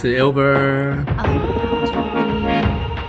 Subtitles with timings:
[0.00, 1.04] 是 Albert。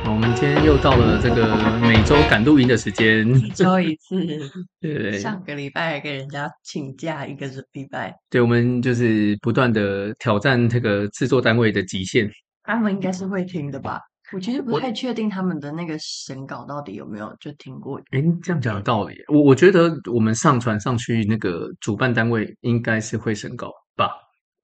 [0.06, 4.18] 我们今天又到了这个每周赶录音的时间，每周一次。
[4.82, 5.20] 对。
[5.20, 8.12] 上个礼拜还给人家请假一个礼拜。
[8.28, 12.28] 对，我们就是不断的挑战这个制作单位的极限。
[12.64, 14.02] 他们应该是会听的吧？
[14.34, 18.00] 我其实不太确定他们的那个审稿到底有没有就听过。
[18.10, 19.14] 哎，这样讲有道理。
[19.28, 24.10] 我我觉得我们上传上去那个主办单位应该是会审稿吧？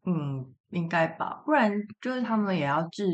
[0.08, 0.44] 嗯，
[0.76, 1.72] 应该吧，不然
[2.02, 3.08] 就是他们也要置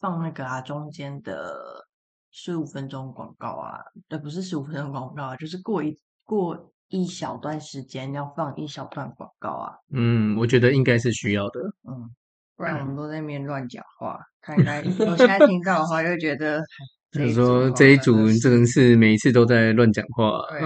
[0.00, 1.84] 放那个啊中间的
[2.30, 5.94] 十五分钟广告啊，对，不是十五分钟广告啊，就是过一
[6.24, 9.74] 过一小段时间要放一小段广告啊。
[9.92, 11.60] 嗯，我觉得应该是需要的。
[11.86, 12.08] 嗯，
[12.56, 16.62] 不然我们都在那边乱讲话，看看我现在听到的话，又觉得
[17.12, 20.40] 就是说这一组真的是每一次都在乱讲话。
[20.48, 20.62] 对，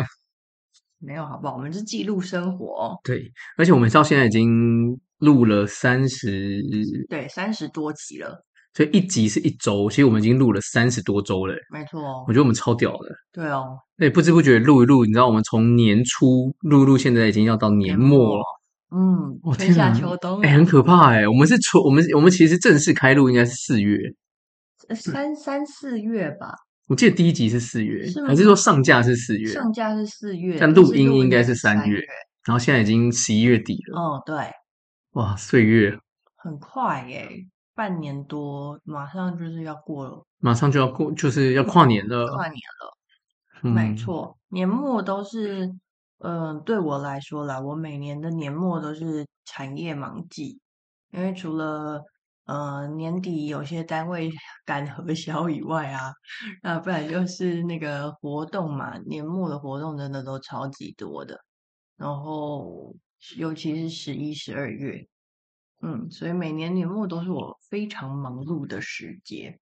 [1.04, 1.56] 没有好不好？
[1.56, 2.96] 我们是记录生活。
[3.02, 4.96] 对，而且我们到现在已经。
[5.18, 6.62] 录了三十，
[7.08, 18.44] 对，三十多集了，所以一集是一周，其实我们已经录了三十多周了，没错，我觉得我们超屌的，对哦，对，不知不觉录一录，你知道我们从年初录录，现在已经要到年末了，
[18.94, 23.98] 嗯，春夏秋冬，哎，很可怕哎，我们是初，我们我们其实正式开录应该是四月，
[24.94, 26.54] 三三四月吧，
[26.88, 29.50] 我记得第一集是四月，还是说上架是四月？
[29.50, 31.98] 上架是四月，但录音应该是三月，
[32.44, 34.36] 然后现在已经十一月底了，哦，对。
[35.16, 35.98] 哇，岁月。
[36.36, 37.26] 很快耶，
[37.74, 42.98] 半年多，马上就是要过了，马上就要过，就是要跨年了，跨年了，
[43.62, 43.94] 嗯、没。
[43.94, 45.64] 错，年末都是，
[46.18, 50.60] 嗯、呃，对我来说啦，我每年的年末都是产业忙季，
[51.12, 52.02] 因为除了
[52.44, 54.30] 呃年底有些单位
[54.66, 56.12] 赶核销以外啊，
[56.62, 61.40] 那不然就是那个活动嘛，年末的活动真的都超级多的，
[61.96, 62.94] 然后。
[63.36, 65.06] 尤其是十一、十二月，
[65.82, 69.58] 嗯，所以每年年末都是我非常忙碌的时节。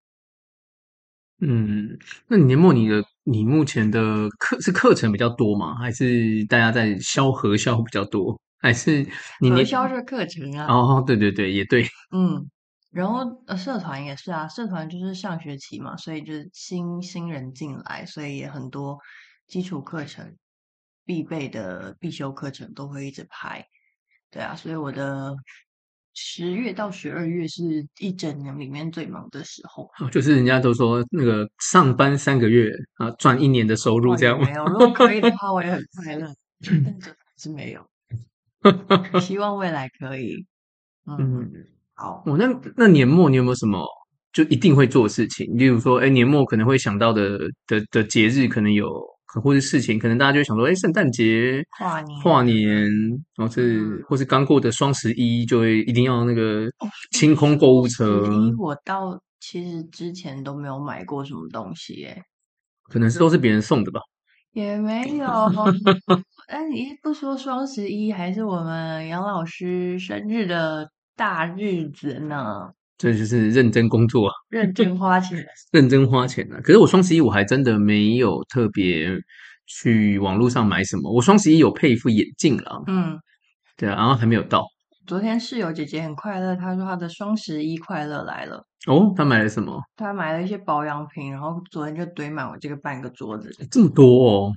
[1.40, 1.98] 嗯，
[2.28, 5.74] 那你年末你的你目前的课是课程比较多吗？
[5.76, 8.40] 还是大家在销核销比较多？
[8.58, 9.06] 还是
[9.40, 10.66] 你年销是课程啊？
[10.66, 11.84] 哦，对对对，也对。
[12.12, 12.48] 嗯，
[12.90, 18.98] 然后呃，社团也是啊，社团就是上学期嘛，所以就是新新人进来，所以也很多
[19.46, 20.34] 基础课程。
[21.04, 23.66] 必备的必修课程都会一直排，
[24.30, 25.34] 对啊，所以我的
[26.14, 27.62] 十月到十二月是
[27.98, 29.90] 一整年里面最忙的时候。
[30.10, 34.46] 就是人家都说那个上班三个月啊，赚一年的收入这样吗？
[34.46, 36.26] 没有，如果可以的话，我也很快乐，
[36.62, 37.86] 但是还是没有。
[39.20, 40.46] 希望未来可以。
[41.06, 41.52] 嗯，嗯
[41.94, 42.22] 好。
[42.24, 43.86] 哦，那那年末你有没有什么
[44.32, 45.46] 就一定会做的事情？
[45.58, 49.13] 例如说，哎，年末可能会想到的的的节日，可能有。
[49.42, 52.90] 或者事情，可能大家就会想说，哎，圣诞节、跨年、跨年，
[53.36, 56.68] 然后是、嗯、或是刚过的双十一，就会一定要那个
[57.12, 58.22] 清空购物车。
[58.58, 62.22] 我到其实之前都没有买过什么东西，耶，
[62.88, 64.00] 可能是都是别人送的吧？
[64.52, 65.26] 也没有。
[66.46, 72.70] 哎，你不说双十一，还是我们杨老师生日的大日子呢？
[72.96, 76.60] 这就是认真工作，认真花钱， 认真花钱啊！
[76.62, 79.08] 可是我双十一我还真的没有特别
[79.66, 81.12] 去网络上买什么。
[81.12, 83.18] 我双十一有配一副眼镜了，嗯，
[83.76, 84.64] 对啊，然后还没有到。
[85.06, 88.64] 昨天室友姐姐很快乐，她说她的双十一快乐来了。
[88.86, 89.78] 哦，她买了什么？
[89.96, 94.52] 她买了一些保养品，然后昨天就堆满我这个半个桌子，这么多哦，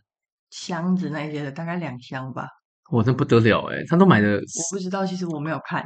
[0.51, 2.47] 箱子那些的，大概两箱吧。
[2.91, 3.83] 哇，那不得了哎！
[3.89, 5.83] 她都买的，我不知道，其实我没有看。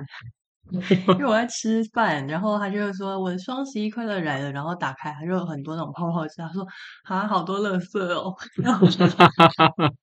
[0.72, 6.66] 因为我在吃饭，然后他就说我的双十一快乐来了，然后打开他就有很多那种泡泡纸，他说
[7.04, 8.34] 啊好多垃圾哦，
[8.64, 9.14] 然后我觉得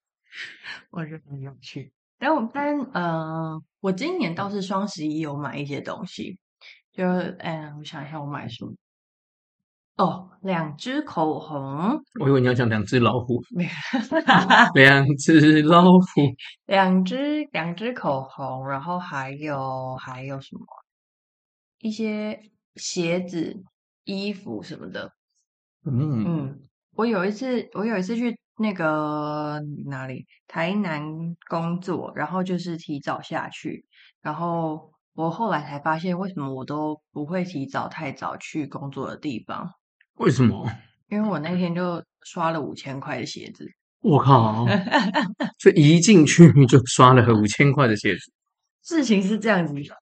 [0.91, 1.93] 我觉得很有趣。
[2.19, 6.39] 但我但呃，我今年倒是双十一有买一些东西，
[6.93, 7.07] 就
[7.39, 8.73] 哎，我想一下我买什么。
[9.99, 12.01] 哦，两支口红。
[12.21, 13.43] 我以为你要讲两只老虎。
[14.75, 16.07] 两只老虎。
[16.67, 20.65] 两只两只口红，然后还有还有什么？
[21.81, 22.41] 一些
[22.77, 23.57] 鞋子、
[24.05, 25.11] 衣服什么的。
[25.85, 26.61] 嗯嗯，
[26.95, 30.27] 我有一次，我有一次去那个哪里？
[30.47, 31.03] 台南
[31.49, 33.85] 工作，然后就是提早下去，
[34.23, 39.73] 然后我后来才发现，为什么我都不会提早太早去工作的地方。
[40.19, 40.71] 为什么？
[41.09, 43.67] 因为我那天就刷了五千块的鞋子。
[44.01, 44.65] 我靠！
[45.59, 48.33] 这一进去就刷了五千块的鞋子。
[48.85, 49.95] 事情是这样子的，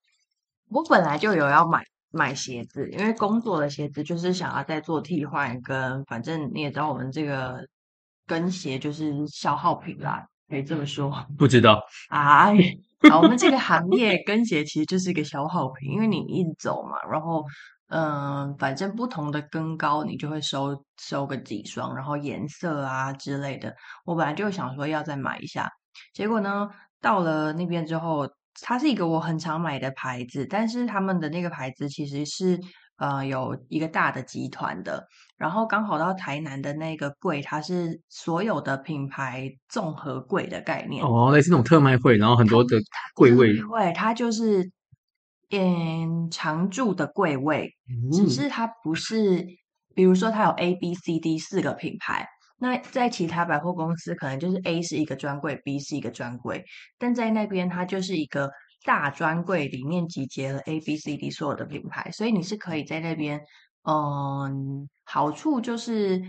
[0.69, 7.57] 我本来就有要买买鞋子，因为工作的鞋子就是想要再做替换，跟反正你也知道，我们这个
[8.27, 11.11] 跟鞋就是消耗品啦，可以这么说。
[11.37, 11.81] 不知道。
[12.09, 12.53] 啊，
[13.09, 17.43] 好，我们这个行业跟鞋其实就是一个消耗品，因为你一直走嘛，然后
[17.89, 23.73] 嗯，反正不同的跟高你就会收收个几双，然后颜色啊之类的，
[24.05, 25.69] 我本来就想说要再买一下，
[26.13, 26.69] 结果呢，
[27.01, 28.27] 到了那边之后，
[28.61, 32.59] 它是一个我很常买的牌子，但是他们的那个牌子其实是。
[32.99, 35.05] 呃，有一个大的集团的，
[35.37, 42.75] 然后刚好到台南的那个柜，它是所有的品牌综合柜的概念哦，类似那种特卖会，然后很多的
[43.13, 44.67] 柜位，对，它就是
[45.51, 49.45] 嗯常驻的柜位，嗯，只是它不是，
[49.95, 52.27] 比如说它有 A、B、C、D 四个品牌，
[52.59, 56.63] 那在其他百货公司可能就是 A 是一个专柜，B 是一个专柜，
[56.97, 58.49] 但在那边它就是一个。
[58.85, 63.41] 大专柜里面集结了 A、B、C、D 所有的品牌，所以你是可以在那边，
[63.83, 66.21] 嗯，好处就是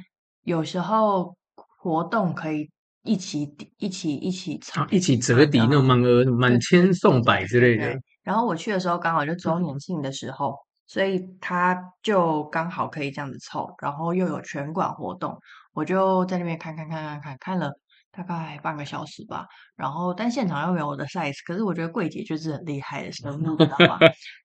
[0.43, 2.69] 有时候活动可以
[3.05, 7.95] 一起一起一起抽，一起折抵那种满额满千送百之类的。
[8.29, 10.55] 然后我去的时候刚好就周年庆的时候，
[10.87, 15.35] 所以他就刚好可以这样子凑，然后又有全馆活动，
[15.73, 17.73] 我就在那边看看看看看看了。
[18.11, 19.47] 大概半个小时吧，
[19.77, 23.99] 然后但现场又没有我的 size，可是我觉得柜姐就是很厉害的生物，知道吗？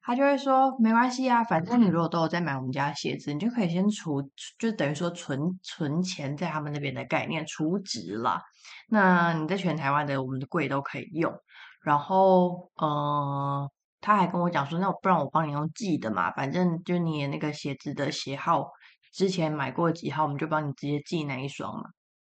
[0.03, 4.21] 他就会说没关系啊，反正你如果都有在买我们家鞋子，你就可以先储，
[4.59, 8.39] 就等于说存存钱在他们那边的概念，储值啦。
[8.89, 11.33] 那你在全台湾的我们的柜都可以用。
[11.83, 13.69] 然后，呃，
[14.01, 18.69] 他还跟我讲说，那不然我帮你用寄的嘛，反正就你那个鞋子的鞋号，
[19.13, 21.83] 之前买过几号，我们就帮你直接寄那一双嘛。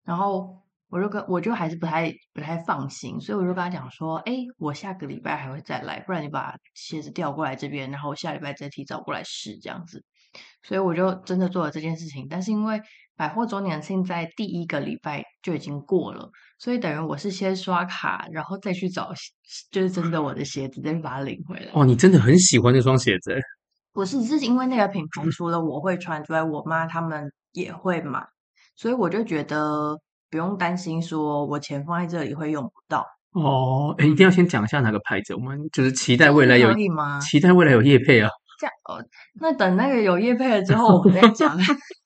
[0.04, 0.62] 然后。
[0.90, 10.04] 我就跟我就还是不太不太放心，所以我就跟他讲说，哎，我下个礼拜还会再来，不然你把鞋子调过来这边，然后下礼拜再提早过来试这样子。
[10.62, 12.80] 所以我就真的做了这件事情，但是因为
[13.16, 19.12] 百货周年庆在第一个礼拜就已经过了，所以等于我是先刷卡，然后再去找，
[19.70, 21.70] 就是真的我的鞋子，再去把它领回来。
[21.72, 23.34] 哦，你真的很喜欢那双鞋子？
[23.92, 28.24] 不是，是因为那个品牌除了我会穿之外，我妈他们也会买，
[28.76, 29.98] 所以我就觉得。
[30.30, 33.94] 不用担心，说我钱放在这里会用不到哦。
[33.98, 37.20] 哎，一定要先讲一下哪个牌子，我们就是期待未来有可以吗？
[37.20, 38.28] 期待未来有业配啊。
[38.58, 38.98] 这样哦，
[39.40, 41.56] 那等那个有业配了之后，我们再讲。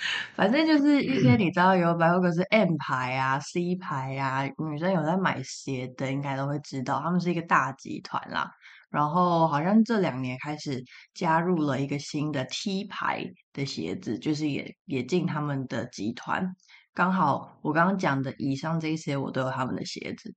[0.34, 8.50] 反正就是一些你知道有百货公司 M 牌啊、C 牌啊，女生有在买鞋的，应该都会知道，他们是一个大集团啦。
[8.90, 10.82] 然后好像这两年开始
[11.14, 16.56] 加入了一个新的 T 牌的鞋子，就是也也进他们的集团。
[16.92, 20.34] 刚好我刚刚讲的以上这些，我都有他们的鞋子，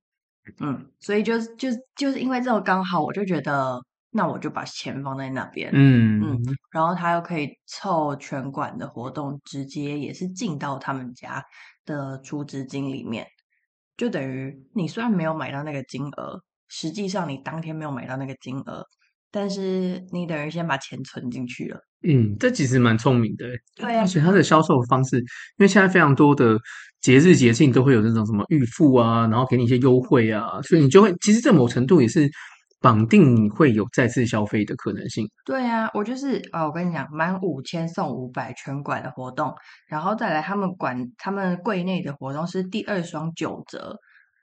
[0.60, 3.80] 嗯，所以就就就是因为这种刚好，我就觉得
[4.16, 6.40] 那我就把钱放在那边，嗯嗯，
[6.70, 11.44] 然后他又可以凑全馆的活动，直接也是进到他们家
[11.84, 13.26] 的储值金里面，
[13.96, 18.84] 就等于你虽然没有买到那个金额，实际上你当天没有买到那个金额，
[19.32, 21.80] 但是你等于先把钱存进去了。
[22.06, 23.46] 嗯，这其实蛮聪明的。
[23.74, 25.24] 对啊，而且它的销售方式，因
[25.58, 26.56] 为现在非常多的
[27.00, 32.30] 节日节庆都会有那种什么预付啊，然后给你一些优惠啊，所以你就会其实这某程度也是
[32.84, 35.26] 绑定你会有再次消费的可能性。
[35.46, 39.54] 对啊，我就是啊，我跟你讲，满五千送五百全馆的活动，
[39.86, 43.96] 然后再来他们馆他们柜内的活动是第二双九折，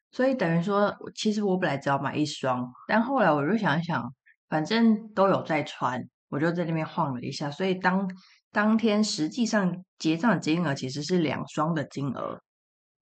[0.09, 4.11] 所以等于说，其实我本来只要买一双，但后来我就想一想，
[4.49, 6.01] 反正都有在穿。
[6.29, 8.09] 我就在那边晃了一下，所以当
[8.51, 12.39] 当天实际上结账的金额其实是两双的金额，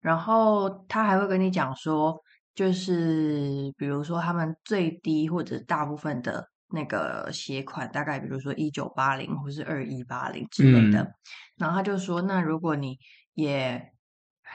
[0.00, 2.18] 然后他还会跟你讲说，
[2.58, 11.14] 就是比如说他们最低或者大部分的那个鞋款，大概比如说一九八零或是二一八零之类的，嗯，
[11.56, 12.98] 然后他就说，那如果你
[13.34, 13.92] 也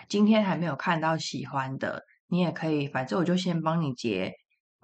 [0.10, 4.34] 今天还没有看到喜欢的，你也可以，反正我就先帮你结。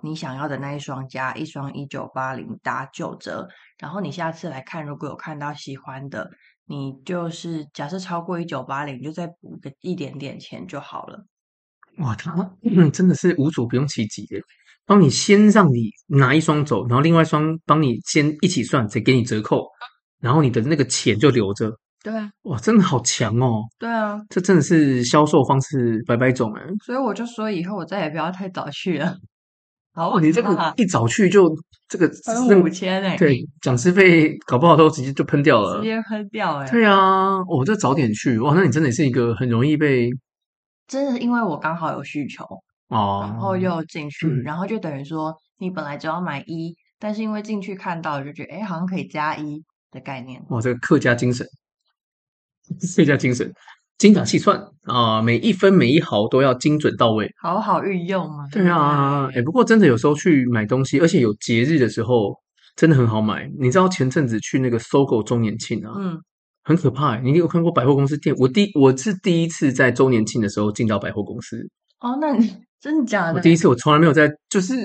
[0.02, 6.32] 你想要的那一双加一双一九八零打九折，然后你下次来看，如果有看到喜欢的，
[6.64, 11.26] 你就是假设超过一九八零，就再补个一点点钱就好了。
[12.00, 14.39] 哇，他嗯 真的是无所不用其极的，
[14.86, 19.65] 帮你先让你拿一双走，然后另外一双帮你先一起算，再给你折扣，
[20.22, 21.72] 然后你的那个钱就留着。
[22.01, 23.62] 对啊，哇，真的好强哦。
[23.77, 26.63] 对啊，这真的是销售方式百百种哎。
[26.86, 29.13] 所以我就说以后我再也不要太早去了。
[29.96, 31.53] 哦，你这个一早去就
[31.89, 32.10] 这个
[32.63, 40.10] 五千哎，对，讲师费搞不好都直接就喷掉了，直接喷掉哎，对啊，我这早点去哇，那你真的是一个很容易被，
[40.89, 42.43] 真的是因为我刚好有需求
[42.89, 51.48] 哦，然后又进去，然后就等于说你本来只要买一，但是因为进去看到就觉得哎，好像可以加一的概念，哇，这个客家精神，
[52.98, 53.50] 客家精神。
[54.00, 58.48] 精打细算啊、呃，每一分每一毫都要精准到位，好好运用嘛。
[58.50, 62.34] 对啊，哎、欸，不过真的有时候去买东西，而且有节日的时候，
[62.77, 63.51] 真的很好买。
[63.60, 66.17] 你知道前阵子去那个 SOGO 周年庆啊，嗯，
[66.70, 67.22] 很可怕、欸。
[67.24, 68.36] 你有看过百货公司店？
[68.38, 71.68] 我第我是第一次在周年庆的时候进到百货公司。
[72.00, 72.48] 哦，那你
[72.80, 73.34] 真的假的？
[73.34, 74.76] 我第一次，我从来没有在，就是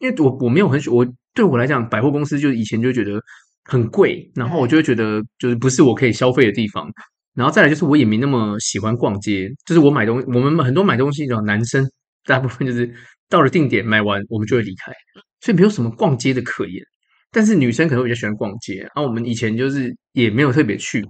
[0.00, 3.18] 因为我我没有很喜，我对我来讲，百货公司就以前就觉得
[3.64, 6.86] 很贵，然后我就会觉得就是不是我可以消费的地方。
[7.34, 11.90] 然后再来就是我也没那么喜欢逛街，就是我买东西，我们很多买东西的男生
[12.26, 12.92] 大部分就是
[13.30, 14.92] 到了定点买完，我们就会离开，
[15.40, 16.84] 所以没有什么逛街的可言。
[17.32, 21.00] 但是女生可能比较喜欢逛街，然后我们以前就是也没有特别去，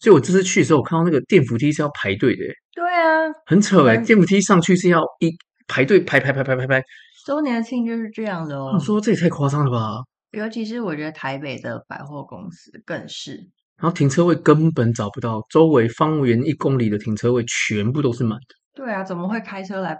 [0.00, 2.42] 所以我这次去的时候，我看到那个电扶梯是要排队的。
[2.72, 5.30] 对啊，很扯哎，电扶梯上去是要一
[5.66, 6.82] 排队排排排排排排。
[7.26, 8.72] 周年庆就是这样的哦。
[8.74, 10.02] 我说这也太夸张了吧！
[10.32, 13.36] 尤其是我觉得台北的百货公司更是。
[13.76, 18.54] 然后停车位根本找不到，周围方圆一公里的停车位全部都是满的。
[18.74, 19.96] 对啊，怎么会开车来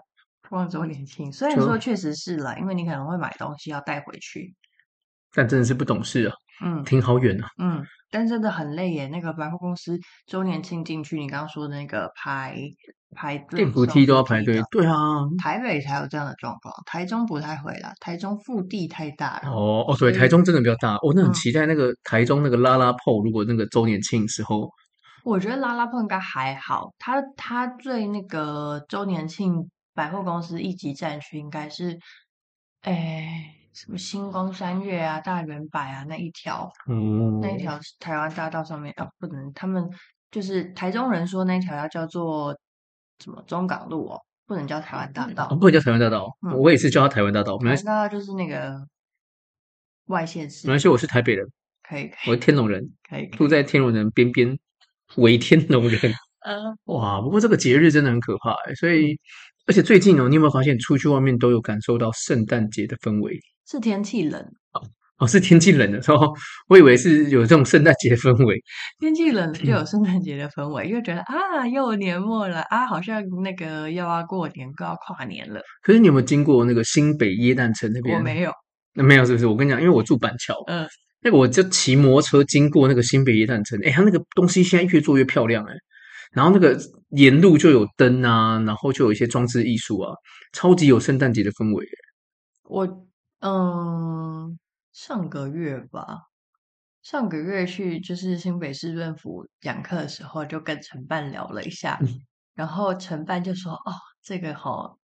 [0.49, 1.33] 逛周年庆？
[1.33, 4.55] 虽然说确实是啦，因为你可能会买东西要带回去，
[5.35, 6.35] 但真的是不懂事啊。
[6.65, 7.49] 嗯，挺好远啊。
[7.59, 9.09] 嗯，但真的很累耶。
[9.09, 12.57] 那个百货公司周年庆进去，你刚刚说的那个排。
[13.13, 14.63] 排队，电扶梯都要排队。
[14.71, 14.95] 对啊，
[15.37, 17.93] 台北才有这样的状况，台中不太会啦。
[17.99, 19.51] 台中腹地太大了。
[19.51, 20.97] 哦哦，对，台中真的比较大。
[21.03, 24.71] 我、哦、那很期待那个台中那个拉拉铺，如果那个周年庆时候，
[25.25, 26.93] 我觉得拉拉铺应该还好。
[27.01, 31.99] 他他最那个周年庆百货公司一级战区应该是，
[32.83, 39.89] 哎，什么星光三月啊、大圆柏啊那一条，嗯，那一条台湾大道上面啊，不能，他们
[40.31, 42.59] 就是台中人说那条要叫做。
[43.23, 46.35] 什么中港路哦，不能叫台湾大道，哦、不能叫台湾大道。
[46.41, 47.59] 嗯、我也是叫它台湾大道。
[47.59, 48.81] 台湾大道就是那个
[50.07, 50.67] 外县市。
[50.67, 51.47] 没关系，我是台北人，
[51.83, 54.59] 可以，可以我是天龙人，可以，可以住在天龙人边边，
[55.17, 56.01] 为天龙人。
[56.49, 59.21] 嗯，哇，不过这个节日真的很可怕哎，所以
[59.67, 63.39] 而且最近哦，你有没有发现出去外面都有感受到圣诞节的氛围？
[63.71, 64.45] 是天气冷。
[65.19, 66.35] 哦，是天气冷的时候，
[66.69, 68.57] 我以为是有这种圣诞节氛围。
[68.99, 75.61] 天气冷了就有圣诞节的氛围，因为觉得啊，又年末了啊，好像那个又要过年，又要跨年了。
[75.83, 78.17] 可是你有没有经过那个新北耶诞城那边？
[78.17, 78.53] 我没有。
[78.95, 79.47] 那没有，是不是？
[79.47, 80.89] 我跟你讲，因为我住板桥，嗯，
[81.21, 85.75] 那个我就骑摩托车经过那个新北耶诞城，哎，它那个东西现在越做越漂亮哎，
[86.33, 86.77] 然后那个
[87.11, 90.13] 沿路就有灯啊，然后就有一些装置艺术啊，
[90.55, 91.87] 超级有圣诞节的氛围。
[92.65, 93.07] 我
[93.41, 94.59] 嗯。
[94.93, 96.19] 上个月吧，
[97.01, 102.09] 上个月去就是新北市政府讲课的时候，就跟承办聊了一下，嗯、
[102.55, 104.99] 然后承办就说：“哦，这个哈、哦，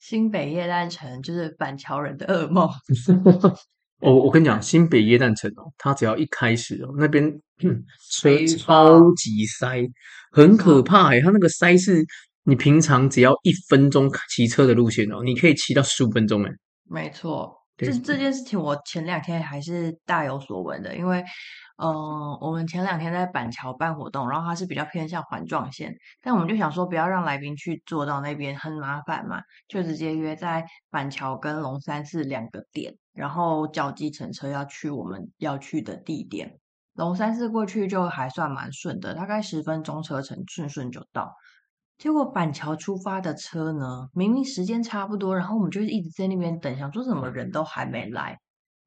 [0.00, 2.68] 新北耶诞城就是板桥人的噩梦。
[4.02, 7.24] ”我我跟你讲，新北耶诞城哦，它只要一开始哦，那边、
[7.62, 8.28] 嗯、车
[8.58, 9.88] 超级塞，
[10.32, 12.04] 很可怕哎，它那个塞是
[12.42, 16.50] 你平常只要一分钟骑车的路线哦，你可以骑到十五分钟哎，
[16.84, 17.57] 没错。
[17.78, 21.20] 这这件事情，我前两天还是大有所闻的，因为，
[21.76, 36.58] 嗯、呃，我们前两天在板桥办活动，然后它是比较偏向环状线，但我们就想说不要让来宾去坐到那边很麻烦嘛，就直接约在板桥跟龙山寺两个点，然后叫计程车要去我们要去的地点。
[36.94, 41.32] 龙山寺过去就还算蛮顺的，大概十分钟车程，顺顺就到。
[41.98, 48.38] 结果板桥出发的车呢，明明时间差不多，然后我们就一直在那边等，想说怎么人都还没来，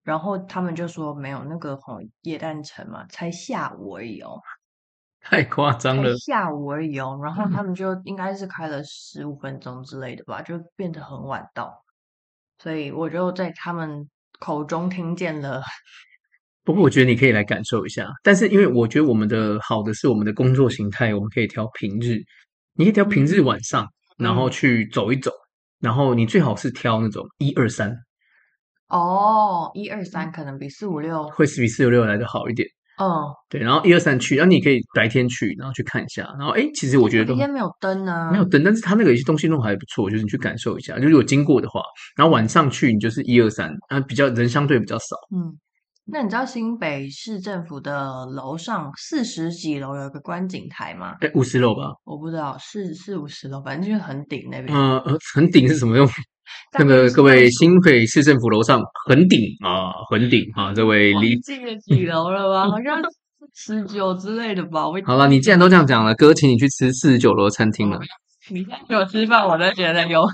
[0.02, 4.40] 然后他们就说没有那个红叶诞城嘛，才下午而已哦，
[5.20, 11.84] 太夸张了，下午而已哦， 然后他们就应该是开了十五分钟之类的吧，就变得很晚到，
[12.60, 15.62] 所以我就在他们口中听见了。
[16.64, 22.22] 不过我觉得你可以来感受一下，但是因为我觉得我们的好的是我们的工作形态，我们可以调平日。
[22.82, 23.86] 你可以挑平日晚上，
[24.18, 27.96] 嗯、然后去走一走，嗯、然后你最好是挑那种一二三。
[28.88, 32.68] 哦，一二三可能比四五六会是比四五六来的好一点。
[32.98, 41.82] 哦，对，然后一二三去，然后你可以白天去，然后去看一下，然后哎，其实我觉得都白天没有灯啊，没有灯，但是它那个有些东西弄还不错，就是你去感受一下，就是有经过的话，
[42.16, 45.56] 然后晚上去你就是一二三，然后，比较人相对比较少，嗯。
[46.12, 51.16] 那你知道新北市政府的楼上四十几楼有个观景台吗？
[51.22, 51.84] 哎，五十楼吧？
[52.04, 54.78] 我不知道，四四五十楼，反正就是很顶那边。
[54.78, 56.06] 呃呃，很顶是什么用？
[56.78, 62.70] 那个各位新北市政府楼上很顶啊，很顶啊，这位离近了几楼了吧？
[62.70, 63.02] 好像
[63.56, 64.84] 十九之类的吧。
[65.06, 67.98] 好了，你既然都这样讲了，哥请你去吃四十九楼餐厅了。
[68.52, 70.28] 你请我吃饭，我都觉得有。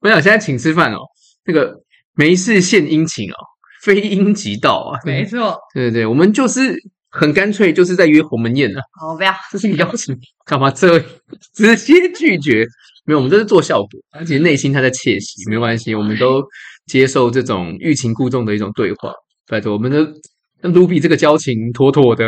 [0.00, 0.98] 我想现在请吃饭哦，
[1.44, 1.74] 那个
[2.14, 3.36] 没事献殷勤哦。
[3.82, 4.98] 非阴即道啊！
[5.04, 6.74] 没错，对对对，我们就是
[7.10, 8.80] 很干脆，就是在约鸿门宴啊。
[9.00, 10.98] 好，不要，这是个邀请，干嘛这
[11.54, 12.66] 直接拒绝？
[13.04, 16.42] 没有，我们这是做效果，而且内心他在窃喜，没关系，我们都
[16.86, 19.12] 接受这种欲擒故纵的一种对话。
[19.46, 22.24] 拜托，我们的卢比这个交情妥妥的。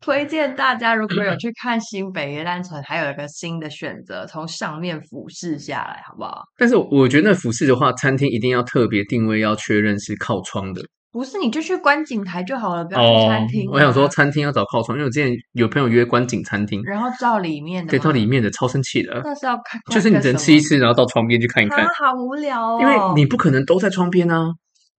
[0.00, 6.42] 推荐大家，如果有去看新北耶诞城，还有一个新的选择，从上面俯视下来，好不好？
[6.56, 10.82] 但是我觉得那俯视的话，餐厅一定要特别定位，要确认是靠窗的。
[11.10, 13.72] 不是，你就去观景台就好了，不要去餐厅啊。
[13.72, 19.20] 哦，我想说，餐厅要找靠窗，因为我之前有朋友约观景餐厅，然后照里面的，对，照里面的超生气的。
[19.24, 22.78] 那是要看，就是你只能吃一吃，然后到窗边去看一看，啊，好无聊哦。
[22.80, 24.52] 因为你不可能都在窗边啊，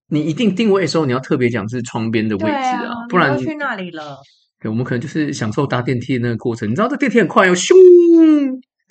[0.09, 4.17] 你一定定位的时候，你要特别讲是窗边的位置啊，啊不然你去那里了。
[4.59, 7.73] 对，我们可能就是享受搭电梯的那个过程，你知道这电梯很快哦，咻。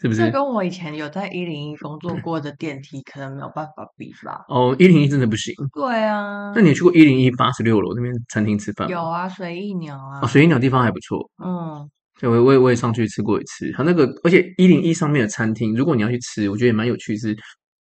[0.01, 0.21] 是不是？
[0.21, 4.45] 这跟我以前有在一零一工作过的电梯可能没有办法比吧？
[4.49, 5.53] 哦，一零一真的不行。
[5.75, 8.93] 对啊，那你去过一零一八十六楼那边餐厅吃饭吗？
[8.93, 10.21] 有啊，随意鸟啊。
[10.23, 11.29] 哦，随意鸟地方还不错。
[11.45, 13.73] 嗯，对，我我也我也上去吃过一次。
[13.73, 17.31] 它那个，而且一零一上面的餐厅，如果你要去吃，我觉得也蛮有趣是。
[17.31, 17.37] 是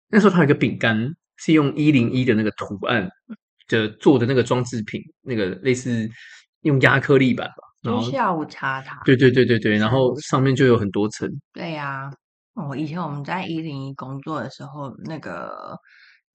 [0.10, 3.08] 那时候它有一个饼干，是用一零一的那个图案
[3.70, 6.10] 的做的那个装置品，那个类似
[6.64, 7.71] 用压克力板吧。
[7.82, 11.28] 就下午茶塔，对对对对对，然后上面就有很多层。
[11.52, 12.12] 对呀、
[12.56, 15.76] 啊，哦，以前我们在一零一工作的时候，那个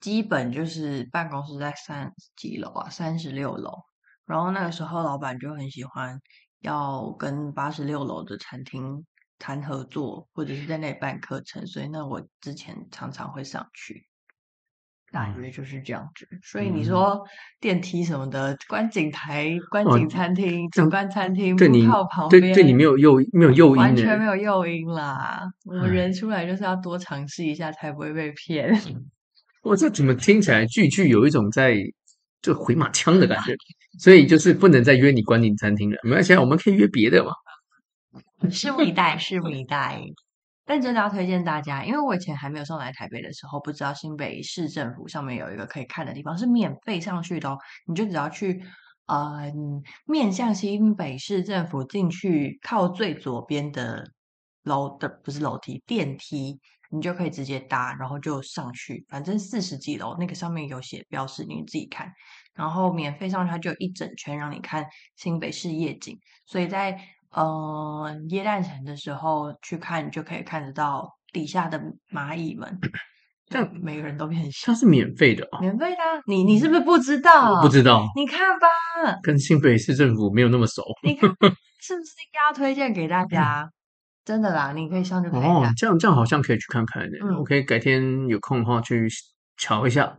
[0.01, 3.71] 基本就是办公室在三几楼啊，三十六楼。
[4.25, 6.21] 然后那个时候老板就很喜欢
[6.61, 9.07] 要跟八十六楼的餐厅
[9.39, 14.05] 谈合作，或者是在那里办课程，所以那我之前常常会上去。
[15.13, 17.23] 大约就是这样子，所以你说
[17.61, 25.41] 电梯什么的，观景台、观景餐厅、景观餐厅，对你靠旁边，对对你没有诱没有诱因，完全没有诱因啦。
[25.65, 28.79] 我们人出来就是要多尝试一下，才不会被骗。
[29.63, 31.77] 我这怎么听起来句句有一种在
[32.43, 33.55] 就回马枪的感觉？
[33.99, 37.31] 所以就是不能再约你观景餐厅了，没关系，我们可以约别的嘛。
[38.51, 40.03] 拭目以待，拭目以待。
[40.67, 47.57] 但真的要推荐大家，因为我以前还没有上来台北的时候，不知道新北市政府上面有一个可以看的地方是免费上去的哦。
[47.87, 48.61] 你就只要去，
[49.07, 49.51] 呃，
[50.07, 54.11] 面向新北市政府进去靠最左边的
[54.65, 56.59] 楼的不是楼梯电梯，
[56.91, 59.05] 你就可以直接搭，然后就上去。
[59.09, 62.13] 反正四十几楼那个上面有写标识，你自己看。
[62.55, 66.99] 然后免费上去，它就一整圈让你看新北市夜景，所以在。
[67.39, 71.79] 嗯，耶诞城的时候去看，就可以看得到底下的
[72.11, 72.79] 蚂蚁们，
[73.47, 74.73] 这样每个人都变小。
[74.73, 75.99] 它是免费的啊，免费的。
[76.27, 77.53] 你你是不是不知道？
[77.53, 78.07] 我不知道。
[78.17, 78.67] 你看吧，
[79.23, 80.83] 跟新北市政府没有那么熟。
[81.03, 81.29] 你看
[81.79, 83.71] 是不是应该要推荐给大家？
[84.25, 85.51] 真的啦，你可以上去看一下。
[85.51, 87.19] 哦，这样这样好像可以去看看的。
[87.23, 89.07] 嗯，我可以改天有空的话去
[89.59, 90.19] 瞧一下。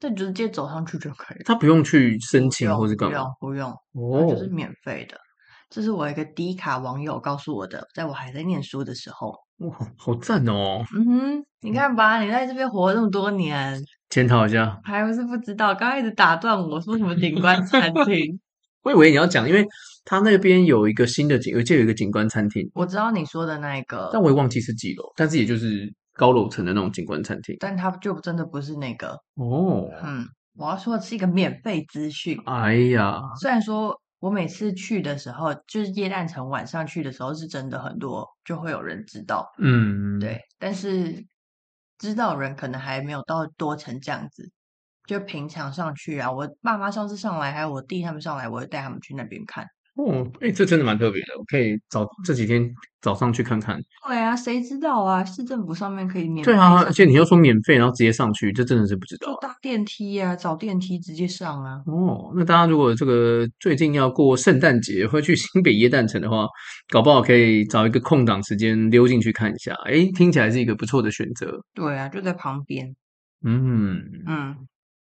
[0.00, 1.44] 就直接走上去就可以了。
[1.44, 3.24] 他不用去申请或者干嘛？
[3.40, 5.16] 不用，不用，哦，就是免费的。
[5.70, 9.34] 这是我一个低卡网友告诉我的，在我还在念书的时候。
[9.58, 10.84] 哇，好赞哦！
[10.94, 13.76] 嗯哼，你看吧，你在这边活了这么多年，
[14.08, 15.74] 检讨一下，还不是不知道？
[15.74, 18.38] 刚刚一直打断我说什么景观餐 厅，
[18.84, 19.66] 我以为你要讲，因为
[20.04, 22.70] 他那边有一个新的景，而且有一个景观餐厅。
[22.72, 27.56] 我知道你说的那一个，但我也忘记是几楼，但是也就是高楼层的那种景观餐厅。
[27.58, 29.90] 但它就真的不是那个哦。
[30.04, 30.24] 嗯，
[30.56, 32.40] 我要说的是一个免费资讯。
[32.46, 34.00] 哎呀，虽然说。
[34.20, 39.48] 我每次去的时候，就是夜诞城晚上去的时候，是真的很多，就会有人知道。
[39.58, 40.40] 嗯，对。
[40.58, 41.24] 但是
[41.98, 44.50] 知道人可能还没有到多成这样子。
[45.06, 49.66] 就平常上去啊，我爸妈上次上来，还有我弟他们上来，我会带他们去那边看。
[49.98, 53.76] 哦，哎、欸，这真的蛮特别的，我可以早这几天早上去看看。
[54.06, 55.24] 对啊，谁知道啊？
[55.24, 56.52] 市政府上面可以免费。
[56.52, 59.32] 对啊，而且你又说免费，然后直接上去，这真的是不知道。
[59.32, 61.82] 就搭电梯啊，找电梯直接上啊。
[61.86, 66.46] 哦，那大家如果这个最近要过圣诞节，会去新北耶诞城的话，
[66.90, 69.74] 搞不好可以找一个空档时间溜进去看一下。
[69.84, 71.60] 哎，听起来是一个不错的选择。
[71.74, 72.94] 对啊，就在旁边。
[73.44, 74.54] 嗯嗯，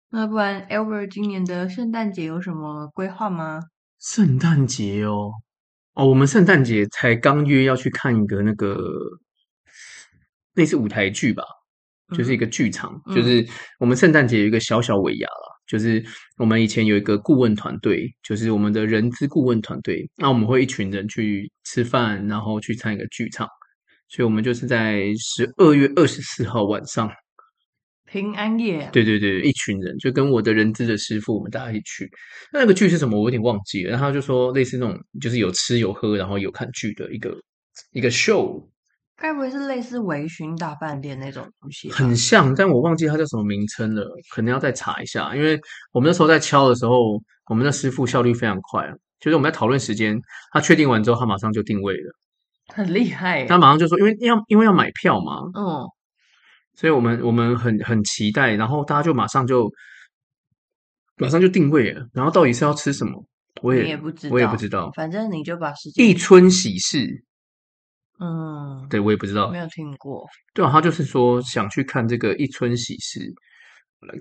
[0.10, 3.60] 那不然 Albert 今年的圣诞节有什么规划吗？
[4.00, 5.32] 圣诞节哦，
[5.94, 8.78] 哦，我们圣诞节才刚约要去看一个那个
[10.54, 11.44] 类似舞台剧吧，
[12.16, 13.46] 就是一个剧场，嗯、就是
[13.78, 16.04] 我们圣诞节有一个小小尾牙啦，就是
[16.38, 23.48] 我们以前有一个顾问团队，就是我们的人资顾问团队，那我们会一群人去吃饭，然后去参一个剧场，
[24.08, 27.10] 所以我们就是在十二月二十四号晚上。
[28.12, 32.10] 平安夜，对对对，一群人就跟我的人资的师傅，我们大家一起去。
[32.52, 33.18] 那个剧是什么？
[33.20, 33.92] 我有点忘记了。
[33.92, 37.38] 然后他就说类似那种，就是有吃有喝，然后有看剧的一个
[37.92, 38.66] 一个 show。
[39.16, 41.92] 该不会是类似微醺大饭店那种东西？
[41.92, 45.36] 很像，但我忘记它叫什么名称了，可能要再查一下。
[45.36, 45.60] 因为
[45.92, 50.18] 我们那时候在敲的时候，我们的师傅效率非常快，就是我们在讨论时间，
[50.54, 52.14] 他确定完之后，他马上就定位了，
[52.74, 53.46] 很厉害。
[53.46, 55.86] 他马上就说，因为要因为要买票嘛，嗯，
[56.80, 59.70] 所以我们我们很很期待，然后大家就马上就
[61.18, 63.22] 马上就定位了，然后到底是要吃什么，
[63.62, 66.08] 我也，也不知道，我也不知道，反正你就把时间。
[66.08, 67.26] 一春喜事，
[68.22, 70.26] 嗯，对我也不知道，没有听过。
[70.54, 73.30] 对啊，他就是说想去看这个一春喜事，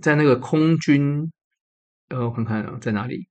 [0.03, 1.31] 在那个空军，
[2.09, 3.29] 呃，我看看啊，在哪里？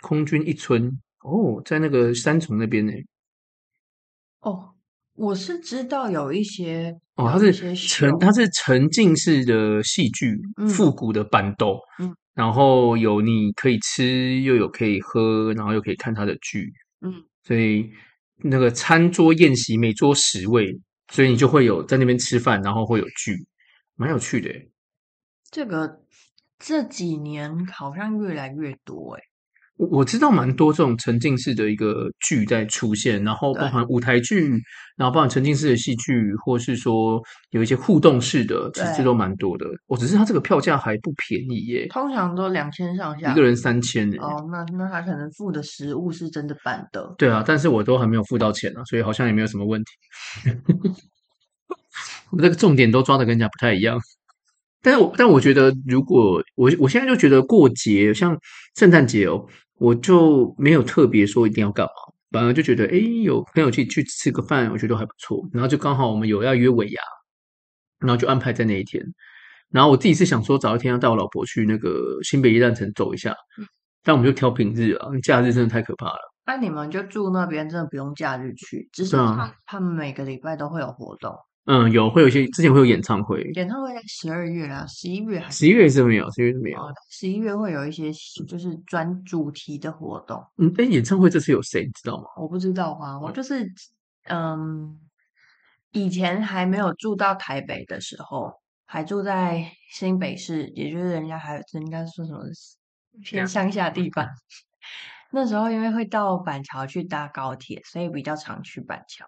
[0.00, 2.92] 空军一村哦，在那个三重那边呢。
[4.40, 4.69] 哦，
[5.20, 10.34] 我是知道有一些哦，它是沉，它是沉浸式的戏剧，
[10.74, 17.12] 复、嗯、古的板豆，嗯，然后有你可以吃，又有可以喝，然后又可以看它的剧，嗯，
[17.44, 17.90] 所以
[18.38, 20.74] 那个餐桌宴席每桌十位，
[21.12, 23.36] 所以你就会有在那边吃饭，然后会有剧，
[23.96, 24.50] 蛮有趣的。
[25.50, 26.00] 这个
[26.58, 29.22] 这几年好像越来越多诶
[29.80, 34.50] 我我知道蛮多这种沉浸式的一个剧在出现，然后包含舞台剧，
[34.94, 37.18] 然后包含沉浸式的戏剧，或是说
[37.52, 39.64] 有一些互动式的，其实都蛮多的。
[39.86, 44.06] 我只是它这个票价还不便宜耶，通常都两千上下，一个人三千。
[44.18, 47.14] 哦，那那他可能付的食物是真的板的。
[47.16, 49.90] 对啊，但是我都还没有付到钱啊，所以好像也没有什么问题。
[52.28, 53.98] 我这个重点都抓的跟人家不太一样。
[54.82, 58.36] 但是我但我觉得，如果我我现在就觉得过节，像
[58.76, 59.46] 圣诞节哦。
[59.80, 61.92] 我就没有特别说一定要干嘛，
[62.30, 65.42] 反而就觉得，哎，有朋友去去吃个饭，我觉得还不错。
[65.54, 67.00] 然后就刚好我们有要约尾牙，
[67.98, 69.02] 然后就安排在那一天。
[69.70, 73.34] 然后我自己是想说，早一天要带我老婆去那个新北一站城走一下，
[74.04, 76.20] 但我们就挑平日啊，假日真的太可怕了。
[76.44, 81.34] 那你们就住那边，真的不用假日去，只是他他们每个礼拜都会有活动。
[81.66, 86.80] 嗯，有会有一些之前会有演唱会，演唱会在十二月啦，十一月还是十一月是没有，十一月是没有。
[87.10, 88.10] 十一月会有一些
[88.48, 90.42] 就是专主题的活动。
[90.56, 92.24] 嗯，哎，演唱会这次有谁你知道吗？
[92.36, 93.70] 我不知道啊，我就是
[94.24, 94.98] 嗯，
[95.92, 98.52] 以前还没有住到台北的时候，
[98.86, 102.40] 还住在新北市，也就是人家还人家说什么
[103.22, 104.26] 偏乡下地方。
[105.30, 109.24] 那时候因为会到板桥去搭高铁，所以比较常去板桥。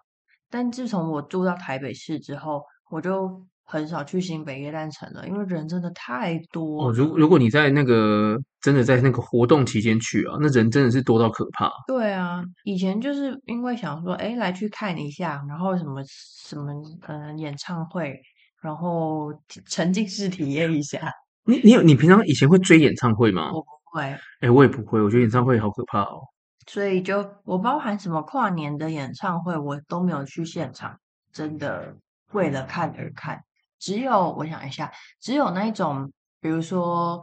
[0.53, 2.61] 但自从我住到台北市之后，
[2.91, 6.85] 我就很少去新北耶诞城了，因为人真的太多。
[6.85, 11.71] 哦，如如果你在那个真的在那个活动期间去啊，那人真的是多到可怕。
[11.87, 16.71] 对啊，以前就是因为想说，哎，来去看一下，然后什么什么
[17.07, 18.13] 嗯演唱会，
[18.61, 19.33] 然后
[19.65, 21.11] 沉浸式体验一下。
[21.45, 23.51] 你你有你平常以前会追演唱会吗？
[23.51, 24.03] 我不会。
[24.41, 26.21] 哎，我也不会，我觉得演唱会好可怕哦。
[26.65, 30.99] 所以就我包含什么跨年的演唱会，我都没有去现场，
[31.31, 31.95] 真的
[32.31, 33.43] 为了看而看。
[33.79, 37.21] 只有我想一下，只有那一种，比如说，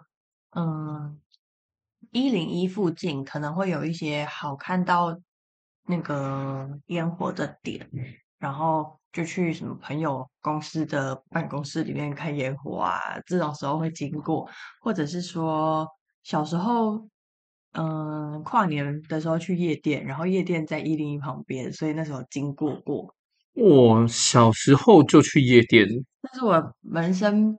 [0.51, 1.19] 嗯，
[2.11, 5.19] 一零一附近可能会有一些好看到
[5.87, 7.89] 那个烟火的点，
[8.39, 14.49] 然后就去什么朋友公司的办公室里面看烟火啊，这种时候会经过，
[14.83, 15.89] 或者是说
[16.23, 17.09] 小时候。
[17.73, 23.15] 嗯，跨年的时候去夜店，然后夜店在一零一旁边，所以那时候经过过。
[23.55, 25.87] 我小时候就去夜店，
[26.23, 27.57] 那是我人生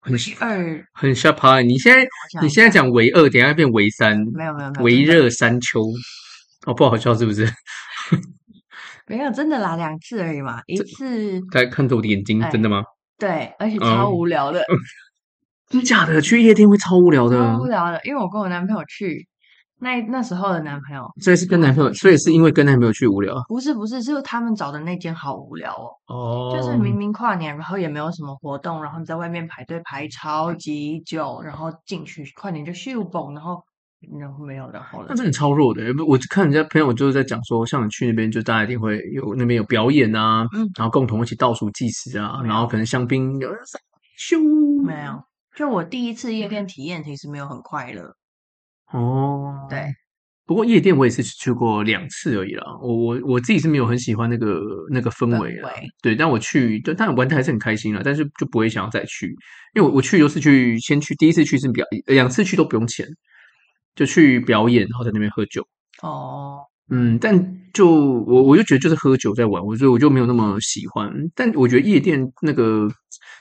[0.00, 1.60] 很二很下趴。
[1.60, 2.06] 你现在
[2.40, 5.82] 你现在讲唯二，等下变唯三，没有没有没有，唯热山丘。
[6.66, 7.46] 哦，不好笑是不是？
[9.06, 11.40] 没有，真的啦，两次而已嘛，一次。
[11.50, 12.84] 在看着我的眼睛，真的吗？
[13.18, 14.62] 对，而且超无聊的。
[15.70, 18.00] 真假的，去夜店会超无聊的，超无聊的。
[18.04, 19.26] 因为我跟我男朋友去，
[19.78, 23.36] 那那时候的男朋友，所以是跟男朋友，所以是因为跟男朋友去无聊。
[23.48, 26.52] 不是不是，是他们找的那间好无聊哦。
[26.52, 33.62] 哦，就是明明跨年，然后也没有什么活动，然后你在外面排队排超级久，然后进去跨年就秀蹦，然后
[34.18, 35.06] 然后没有然后了。
[35.10, 43.60] 那真的超弱的，我看人家朋友就是在讲说，像你去那边，就大家一定会有那边有表演啊，嗯，然后共同一起倒数计时啊，然后可能香槟有人
[44.18, 45.22] 咻，没有。
[45.60, 48.16] 就我第一次夜店体验，其实没有很快乐。
[48.94, 49.92] 哦，对，
[50.46, 52.64] 不过夜店我也是去过两次而已啦。
[52.80, 54.58] 我我我自己是没有很喜欢那个
[54.90, 55.68] 那个氛围啊。
[56.00, 58.00] 对，但我去，但但玩的还是很开心啦。
[58.02, 59.26] 但是就不会想要再去，
[59.74, 63.06] 因为我我去都是去先去，第一次去是表，两次去都不用钱，
[63.94, 65.62] 就去表演，然后在那边喝酒。
[66.00, 66.60] 哦。
[66.92, 71.12] 嗯，但就我我就觉得就是喝酒在玩，我所以我就没有那么喜欢。
[71.36, 72.88] 但我觉得夜店那个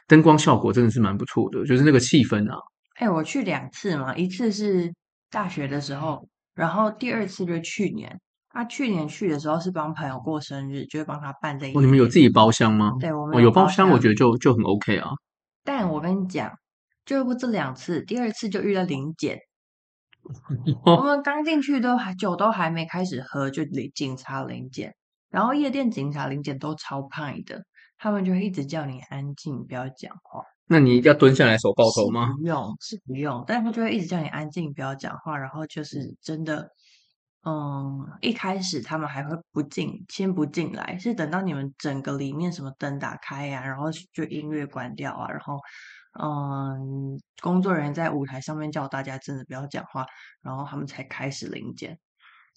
[0.09, 2.57] 灯光效果真的是蛮不错的，就是那个气氛啊。
[2.95, 4.93] 哎、欸，我去两次嘛，一次是
[5.29, 8.19] 大学的时候，然后第二次就是去年。
[8.51, 11.77] 他、啊、去年去的时候是帮朋友过生日，就会帮他办这一。
[11.77, 12.91] 哦，你们有自己包厢吗？
[12.99, 15.11] 对，我们有，哦、有包厢，我觉得就就很 OK 啊。
[15.63, 16.51] 但我跟你讲，
[17.05, 19.37] 就过这两次，第二次就遇到临检。
[20.83, 24.95] 我们刚进去都还酒都还没开始喝，就领警察临检，
[25.29, 27.61] 然后夜店警察临检都超派的，
[27.99, 30.41] 他们就会一直叫你安静，不要讲话。
[30.65, 32.33] 那你要蹲下来手抱头吗？
[32.37, 36.67] 不用，是不用，但是他就会一直叫你安静，不要讲话，然后就是真的。
[37.45, 45.57] 嗯，一开始他们还会不进，先不进来，是等到你们整个里面什么灯打开呀、啊，然后就音乐关掉啊，然后
[46.21, 50.05] 嗯，工作人员在舞台上面叫大家真的不要讲话，
[50.41, 51.97] 然后他们才开始临检，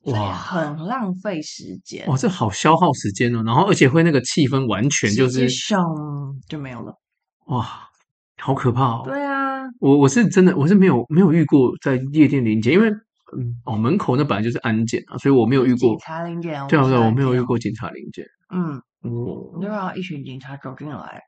[0.04, 5.84] 哇，很浪费时间，哇，这好消耗时间哦，然后而且会那个气氛完全就是上
[6.48, 6.94] 就没有了，
[7.46, 7.88] 哇，
[8.38, 12.90] 好可怕哦，对啊，我我是真的我是没有没有遇过在夜店临检，因为。
[13.34, 16.52] 嗯哦，门口那本来就是安检啊，所以我没有遇过警察临检。
[16.68, 18.26] 对啊，对，我没有遇过警察临检。
[18.50, 18.76] 嗯，
[19.10, 21.22] 哦，就让一群警察走进来，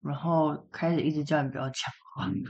[0.00, 1.74] 然后开始一直叫你不要讲
[2.14, 2.26] 话。
[2.28, 2.44] 嗯、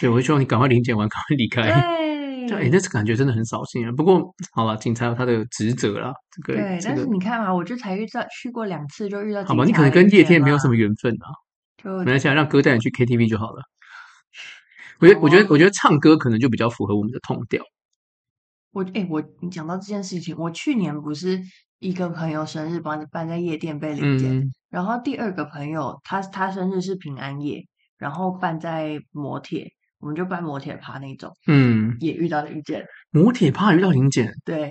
[0.00, 1.62] 对，我就希望你赶快临检完，赶快离开。
[1.62, 1.70] 对，
[2.52, 3.92] 哎，那次感觉真的很扫兴啊。
[3.92, 6.12] 不过好了，警察有他的职责啦。
[6.30, 9.44] 这个对，但是你看嘛，我就才遇到去过两次，就遇到。
[9.44, 11.28] 好吧，你可能跟夜店没有什么缘分啊。
[11.82, 13.62] 就没关系，让哥带你去 KTV 就好了。
[15.00, 17.62] 我觉得，我觉得，我觉得唱歌可能就比较符合我们的 tone 调。
[18.72, 21.40] 我哎、欸，我你讲到这件事情，我去年不是
[21.78, 27.62] 一个朋友生日，帮你办在夜店被临检，嗯、然后第二个朋友他他生日是平安夜，
[27.98, 29.73] 然后办在摩铁，
[30.04, 34.68] 我们就办摩铁趴那种，嗯，也遇到临检，摩铁趴遇到临检，对，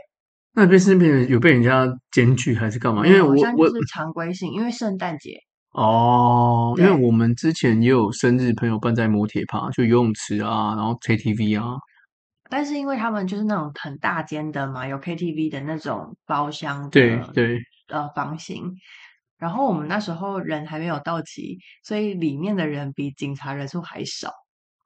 [0.54, 3.04] 那边是被有被人家检举还是干嘛？
[3.04, 5.32] 因为我我是常规性，因为圣诞节
[5.72, 11.78] 哦，因为我们之前也有生日朋友办在摩铁趴，就游泳池啊，然后 KTV 啊。
[12.48, 18.72] 但是因为他们就是那种很大间的嘛，有 KTV 的那种包厢，对对，呃，房型。
[19.39, 24.30] 然后我们那时候人还没有到齐，所以里面的人比警察人数还少，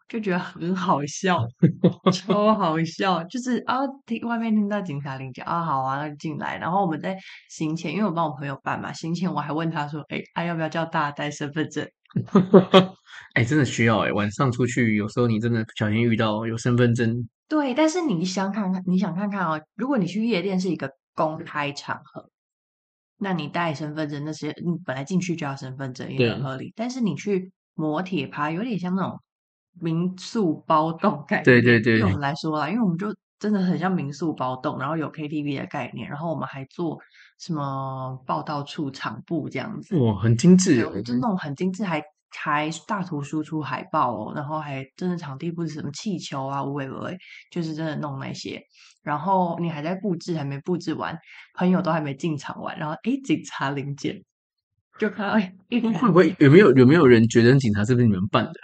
[0.08, 1.46] 就觉得很好笑，
[2.13, 3.24] 超好笑。
[3.26, 6.58] 就是啊，听外面听到警察临检啊，好啊，进来。
[6.58, 7.17] 然后我们在
[7.50, 11.86] 行前，因为我帮我朋友办嘛，行前我还问他说：“哎，还、啊、要不要叫大家带身份证？”
[13.36, 17.28] 哎，真的需要哎，晚上出去有时候你真的不小心遇到有身份证。
[17.50, 22.30] 对，但是你想看看，你想看看哦，如果你去夜店是一个公开场合，
[23.20, 26.72] 那你带身份证那些，你本来进去就要身份证也很合理。
[26.76, 29.20] 但是你去摩铁趴，有点像那种
[29.79, 31.43] 民宿包栋概念。
[31.43, 33.07] 对对对，对我们来说啦，因为我们就
[33.39, 36.99] 真的很像民宿包栋，然后有 KTV 的概念，然后我们还做
[37.39, 39.97] 什么报道处场部这样子。
[39.97, 42.03] 哇，很精致，就那种很精致还。
[42.39, 47.17] 还大图输出海报哦，然后还真的场地布置什么气球啊，无为不为，
[47.49, 48.61] 就是真的弄那些。
[49.01, 51.17] 然后你还在布置，还没布置完，
[51.55, 54.21] 朋友都还没进场玩，然后诶，警察临检，
[54.99, 58.59] 就看到哎，会不会有没有有没有人觉得警察是不是你们办的？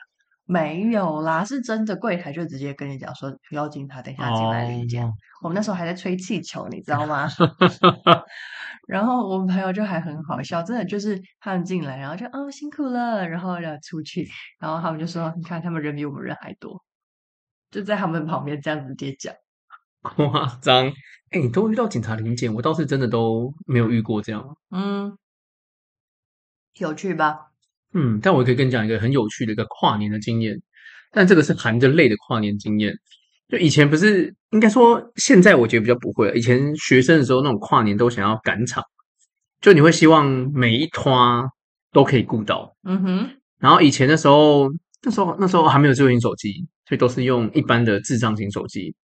[0.53, 4.67] 没有啦，是真的柜台就直接跟你讲说，有警察等一下进来。
[5.01, 5.11] Oh.
[5.41, 7.27] 我们那时候还在吹气球，你知道吗？
[8.87, 14.27] 然后我们朋友就还很好笑，真的就是他们进来，然后就哦辛苦了，然后要出去，
[14.59, 16.83] 然后他们就说，你看他们人比我们人还多，
[17.71, 19.33] 就在他们旁边这样子直接讲，
[20.03, 20.93] 夸张。
[21.31, 24.55] 哎，你都遇到警察临检，我倒是真的都没有遇过这样。
[24.69, 25.17] 嗯，
[26.77, 27.52] 有趣吧？
[27.93, 30.59] 嗯，但我可以跟你讲一个很有趣的一个跨年的经验，
[31.11, 32.93] 但这个是含着泪的跨年经验。
[33.49, 36.31] 就以前不是，应该说现在我觉得比较不会。
[36.33, 38.83] 以前学生的时候，那种跨年都想要赶场，
[39.61, 41.43] 就你会希望每一摊
[41.91, 42.75] 都可以顾到。
[42.83, 43.29] 嗯哼。
[43.59, 44.67] 然后以前的时候，
[45.03, 46.51] 那时候那时候还没有智慧型手机，
[46.87, 48.95] 所以都是用一般的智障型手机。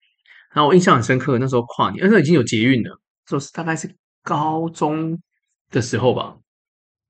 [0.54, 5.16] 然后我印象很深刻，那时候跨年，那时候已经有捷运了，就是大概是高中
[5.70, 6.36] 的时候吧。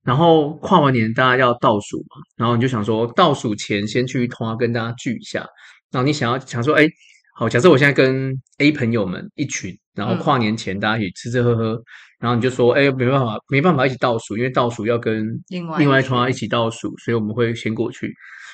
[0.10, 5.46] 然后跨完年，大家要倒数嘛，然后你就想说，倒数前先去一摊跟大家聚一下。
[5.92, 6.88] 然后你想要想说，哎，
[7.36, 11.84] 好，假设我现在跟 A 朋友们一群，然后跨年前大家一起吃吃喝喝，嗯、
[12.22, 18.12] 然后你就说，哎，没办法，没办法一起倒数，因为倒数要跟另外另外一摊一起倒数，所以我们会先过去。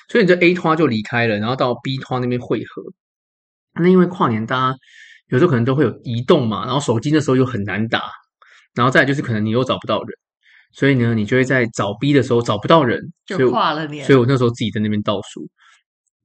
[0.10, 2.84] 所以你这 A 摊就离开了，然后到 B 摊那边汇合。
[3.80, 4.78] 那因为跨年大家
[5.30, 8.04] 有时候可能都会有移动嘛，然后手机那时候又很难打，
[8.74, 10.18] 然后再来就是可能你又找不到人。
[10.76, 14.06] 所以呢，你就会在找 B 的时候找不到人，就跨了年。
[14.06, 15.48] 所以我那时候自己在那边倒数，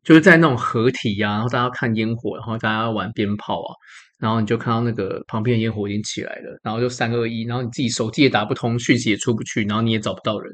[0.03, 3.71] 就是在那种合体呀、啊，然后大家看烟火，然后大家玩鞭炮啊，
[4.19, 10.53] 然后你就看到那个旁边的烟火已经起来了，然后就三二一，然后你自己手机也打不通，讯息也出不去，然后你也找不到人，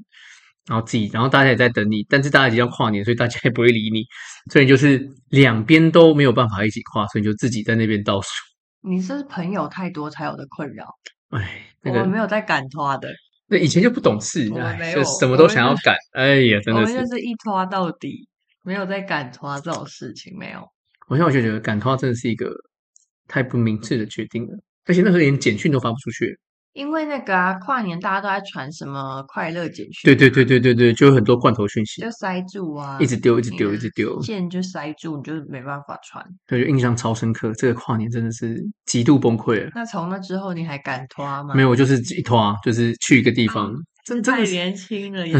[0.68, 4.04] 然后自己，然后大家也在等你，但是大家已经要跨年，所以大家也不会理你，
[4.52, 8.28] 所以就是两边都没有办法一起跨，所以你就自己在那边倒数。
[8.82, 10.84] 你是朋友太多才有的困扰，
[11.30, 13.08] 哎，那个、我们没有在赶拖的。
[13.48, 15.96] 那以前就不懂事，我们没有，就什么都想要赶。
[16.12, 18.28] 哎呀，真的是，我们就是一拖到底，
[18.62, 20.60] 没有在赶拖这种事情，没有。
[21.08, 22.52] 我现在我就觉得赶拖真的是一个
[23.28, 26.38] 太不明智的决定了，而且那时候连简讯都发不出去。
[26.76, 36.22] 因为那个啊，跨年大家都在传什么快乐简讯，对对对对对对，就有很多罐头讯息，就塞住啊，一直丢，一直丢，一直丢，线就塞住，你就没办法传。
[36.46, 39.70] 对，就印象超深刻，这个跨年真的是极度崩溃了。
[39.74, 41.54] 那从那之后，你还敢拖吗？
[41.54, 45.34] 没有，我就是一拖，就是去一个地方，真的太年轻了耶。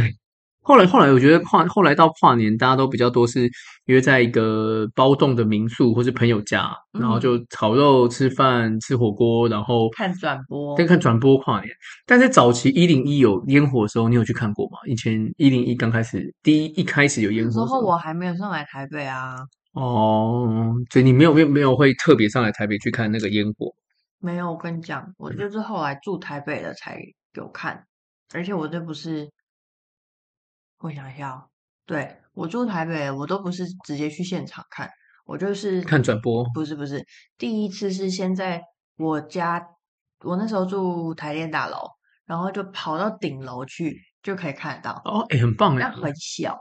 [0.66, 0.76] 对。
[0.76, 3.48] 后来，后来我觉得跨后来到跨年，大家都比较多是
[3.84, 11.70] 约在一个包栋的民宿或是朋友家，嗯、然后就烤肉、吃饭、吃火锅，然后看转播，在看转播跨年。
[12.04, 14.78] 但在早期一零一有烟火的时候，你有去看过吗？
[14.86, 19.36] 以前一零一刚开始，第一一开始有烟火的时候，时候我还没有上来台北啊。
[19.72, 23.72] 哦，所以你没有没有没有会特别上来台北去看那个烟火？
[24.18, 26.98] 没有，我跟你讲，我就是后来住台北了才
[27.34, 27.84] 有看，
[28.34, 29.28] 而且我这不是。
[30.78, 31.48] 我想一下哦，
[31.86, 34.90] 对，我住台北，我都不是直接去现场看，
[35.24, 36.44] 我就是看转播。
[36.52, 37.04] 不是不是，
[37.38, 38.62] 第一次是先在
[38.96, 39.66] 我家，
[40.20, 41.78] 我那时候住台电大楼，
[42.26, 45.00] 然后就跑到顶楼去就可以看得到。
[45.04, 46.58] 哦，哎，很棒哎，但很小。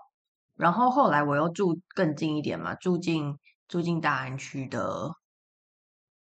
[0.55, 5.11] 然后后来我又住更近一点嘛，住进住进大安区的。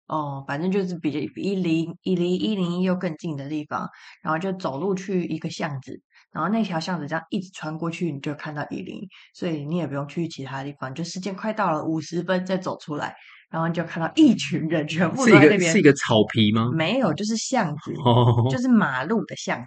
[0.09, 3.89] 哦，反正就是比一离一离一零一又更近的地方，
[4.23, 6.01] 然后就走路去一个巷子，
[6.33, 13.15] 然后那条巷子这样一直穿过去，你就看到一零一，所以你也不用去其他地方，就时间快到了五十分再走出来，
[13.51, 15.61] 然后你就看到一群人 全部都在那边。
[15.61, 16.71] 是一个是一个草皮吗？
[16.75, 19.67] 没有，就是巷子，哦、就是马路的巷子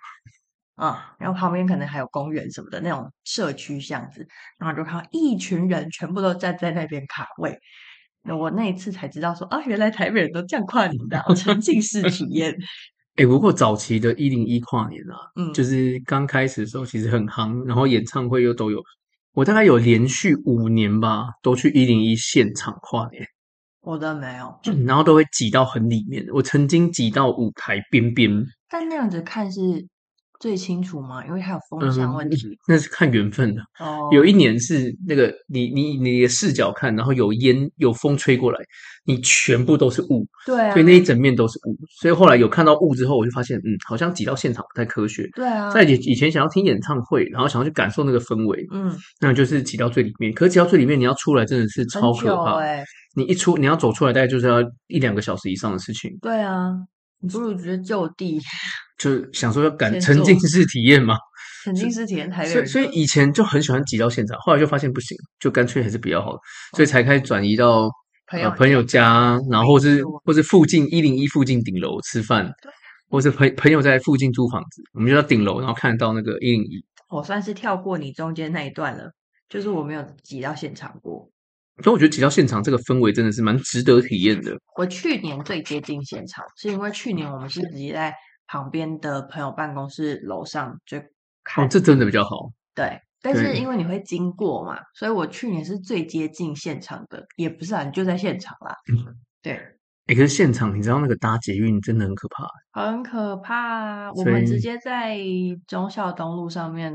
[0.75, 4.27] 啊、嗯，然后旁边可能还有公园什么的那种社区巷子，
[4.59, 7.57] 然后就看到一群人全部都站在那边卡位。
[8.21, 12.55] 那我那一次才知道说啊，原来台北人都这样跨年的，沉浸式体验。
[13.19, 18.81] 哎、欸，不过早期的一零一跨年啊，嗯，就是刚开始的时候其实很夯，然后演唱会又都有。
[19.33, 23.21] 我大概有连续五年吧，都去一零一现场跨年。
[23.81, 26.25] 我的没有，然后都会挤到很里面。
[26.31, 28.31] 我曾经挤到舞台边边，
[28.69, 29.85] 但那样子看是。
[30.39, 31.25] 最清楚吗？
[31.25, 33.61] 因为它有风向问题，嗯、 那是看缘分的。
[33.79, 38.57] 哦，有一年是那个你你你的视角看，然后有烟有风吹过来，
[39.05, 41.75] 你全部都是雾，对啊，所以那一整面都是雾。
[42.01, 45.27] 所以后来有看到雾之后，我就发现，嗯，好像挤到现场不太科学。
[45.35, 50.33] 对啊，在以以前想要听演唱会，然后想要去感受那个氛围，嗯，那就是挤到最里面。
[50.33, 52.59] 可是挤到最里面，你要出来真的是超可怕。
[52.59, 52.83] 欸、
[53.15, 56.11] 你一出你要走出来，大概就是要一两个小时以上的事情。
[56.21, 56.71] 对啊，
[57.21, 58.39] 你不如直接就地。
[58.99, 61.15] 就想说要赶沉浸式体验嘛，
[61.63, 66.37] 沉浸式体验台北，所以所以以前就很喜欢挤到现场，后来就发现不行，就干脆还是比较好，
[66.75, 67.89] 所以才开始转移到
[68.27, 72.51] 朋友、呃、朋友家，然后是或是附近一零一附近顶楼吃饭，
[73.09, 76.83] 或是朋朋友在附近租房子，我们就到顶楼，然后看得到那个一零一。
[77.07, 79.09] 我算是跳过你中间那一段了，
[79.47, 81.29] 就是我没有挤到现场过，
[81.83, 84.57] 所以我觉得提到现场这个氛围真的是蛮值得体验的。
[84.75, 88.13] 我去年最接近现场，是因为去年我们是直接在。
[88.51, 90.97] 旁边的朋友办公室楼上就
[91.43, 92.49] 看，哦，这真的比较好。
[92.73, 98.75] 对，但是因为你会经过嘛，所以我去年是最接近现场的，也不是啊，你就在现场啦。
[98.91, 99.13] 嗯，
[99.43, 99.53] 对。
[100.07, 102.47] 哎，可是现场你知道那个搭捷运真的很可怕，
[102.81, 104.11] 很可怕。
[104.13, 105.15] 我们直接在
[105.67, 106.91] 忠孝东路上面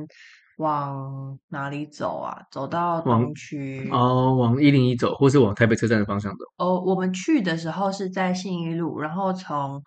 [0.58, 2.42] 往哪里走啊？
[2.50, 6.44] 走到东区哦，往一零一走，或是往台北车站的方向走。
[6.56, 9.82] 哦，我们去的时候是在信义路，然后从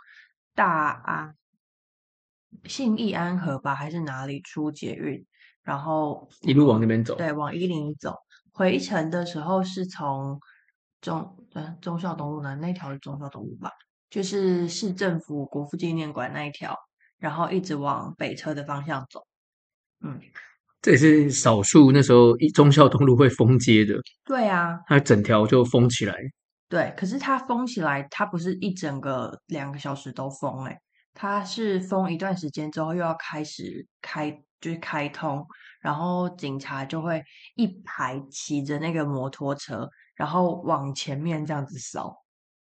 [0.53, 1.33] 大安。
[2.63, 5.23] 信义安和吧，还是哪里出捷运，
[5.61, 8.15] 然后一路往那边走，对，往一零一走。
[8.51, 10.39] 回程的时候是从
[11.01, 13.69] 中呃忠孝东路呢，那条是忠孝东路吧，
[14.09, 16.75] 就是市政府国父纪念馆那一条，
[17.19, 19.27] 然后一直往北车的方向走。
[20.01, 20.19] 嗯，
[20.87, 23.93] 这也是少数那时候一忠孝东路会封街的。
[24.23, 26.15] 对啊，它整条就封起来。
[26.69, 30.79] 对，可是它封起来，它不是一整个两个小时都封哎、欸。
[31.13, 34.31] 它是封一段时间之后又要开始开，
[34.61, 35.45] 就是开通，
[35.81, 37.21] 然后警察就会
[37.57, 42.15] 一排骑着那个摩托车，然后往前面这样子扫。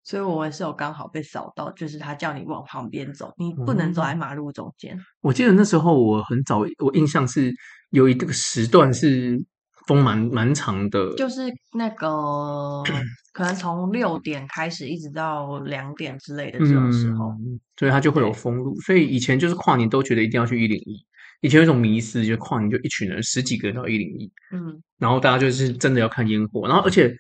[0.04, 4.96] 所以我们是有刚好被扫到，就是他叫你往旁边走，你不能走在马路中间。
[4.96, 7.54] 嗯，我记得那时候我很早，我印象是
[7.92, 9.44] 有一个时段是。
[9.86, 11.42] 风蛮蛮长的，就是
[11.74, 12.82] 那个
[13.34, 18.80] 可能从六点开始一直到两点之类的这种时候，嗯、所以它就会有封路。
[18.80, 21.06] 所以以前就是跨年都觉得一定要去一零一，
[21.42, 27.14] 以前有一种迷思，就是跨年就一群人十几个人到一零一，嗯，然后大家就是真的要看烟火，然后而且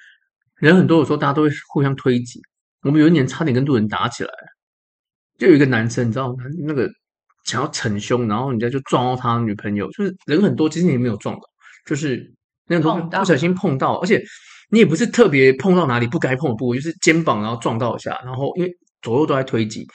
[0.55, 2.41] 人很多的时候，大家都会互相推挤。
[2.83, 4.29] 我们有一年差点跟路人打起来，
[5.39, 6.35] 就有一个男生，你知道吗？
[6.65, 6.89] 那个
[7.45, 11.41] 想要逞凶，然后人家就撞到他女朋友，就是人很多，其实你也没有撞到，
[11.85, 12.33] 就是。
[12.65, 14.23] 那个不小心碰到，而且
[14.69, 18.71] 你也不是特别碰到哪里不该碰的部位，就是肩膀，然后撞到一下，然后因为
[19.01, 19.85] 左右都在推挤，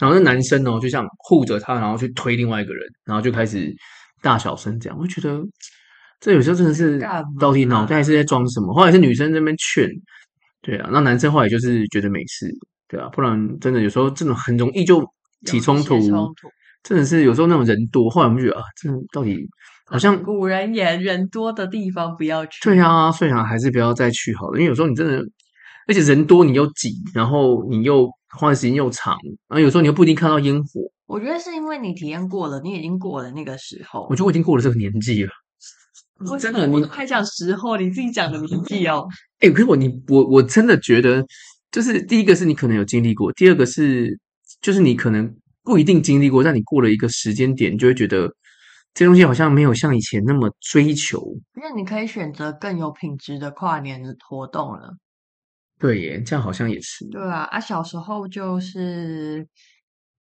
[0.00, 3.72] 然后那男生呢，就像护着他，然后去推另外一个人，然后就开始
[4.20, 5.40] 大小声这样，我就觉得
[6.18, 7.00] 这有时候真的是
[7.38, 8.74] 到底脑袋是在装什么？
[8.74, 9.88] 后来是女生在那边劝，
[10.66, 12.52] 对啊，那男生后来就是觉得没事，
[12.88, 15.00] 对啊，不然真的有时候这种很容易就
[15.46, 16.48] 起冲突，冲突
[16.82, 19.48] 真的是有时候那种人多，后来我们觉得啊，这到底。
[19.88, 22.58] 好像古人言，人多的地方不要去。
[22.64, 24.58] 对啊，所以想还是不要再去好了。
[24.58, 25.24] 因为有时候你真的，
[25.86, 30.80] 而且人多你又挤，然后你又花的时间又长，然后有时候你又不一定看到烟火。
[31.06, 34.08] 我觉得是因为你体验过了，你已经过了那个时候。
[34.10, 35.30] 我觉得我已经过了这个年纪了。
[36.18, 39.06] 我真的，你快讲时候，你自己讲的年纪哦。
[39.40, 41.24] 哎、欸，可是我你我我真的觉得，
[41.70, 44.18] 就是第一个是你可能有经历过，第二个是
[44.60, 48.32] 就是你可能不一定经历过，但你过了一个时间点，你就会觉得。
[48.98, 54.90] 这东西好像没有像以前那么追求，那你可以选择更有品质的跨年的活动了。
[55.78, 57.04] 对耶，这样好像也是。
[57.10, 59.46] 对啊，啊，小时候就是，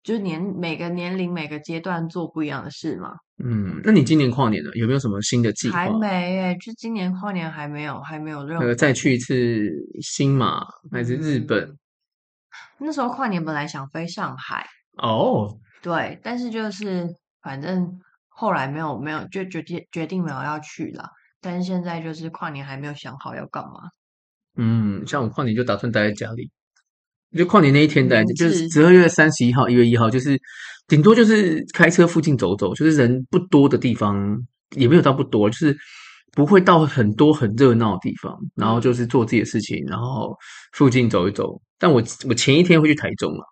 [0.02, 3.12] 就是年每个年龄每个阶段做不一样的事嘛。
[3.44, 5.78] 嗯，那你今年跨年了，有没有什么新的计划？
[5.78, 6.08] 还没
[6.40, 8.66] 诶，就今年跨年还没有，还没有任何。
[8.66, 9.70] 呃，再去一次
[10.02, 11.62] 新马还是日本？
[11.64, 11.78] 嗯，
[12.80, 14.66] 那时候跨年本来想飞上海
[14.98, 17.08] 哦，对，但是就是
[17.42, 18.00] 反正。
[18.36, 21.08] 后来没有没有就决定决定没有要去了，
[21.40, 23.74] 但是现在就是跨年还没有想好要干嘛。
[24.58, 26.50] 嗯，像我跨年就打算待在家里，
[27.38, 30.32] 就跨年那一天待，就是十二月三十一号、一月一号，就是
[30.88, 34.38] 顶多就是开车附近走走，就是人不多的地方，
[34.76, 35.76] 也没有到不多，就是
[36.32, 40.36] 不会到很多很热闹的地方，然后就是做自己的事情，然后
[40.74, 41.60] 附近走一走。
[41.80, 43.46] 但我我前一天会去台中了，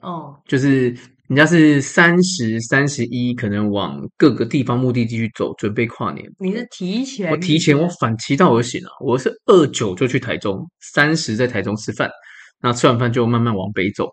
[0.00, 0.96] 哦，就是。
[1.28, 6.22] 人家是三十三十一，可能往各个地方目的地去走，准备跨年。
[6.38, 7.30] 你是提前？
[7.32, 8.90] 我提前，我反其道而行了。
[9.02, 12.10] 我是二九就去台中，三十在台中吃饭，
[12.60, 14.06] 然后吃完饭就慢慢往北走。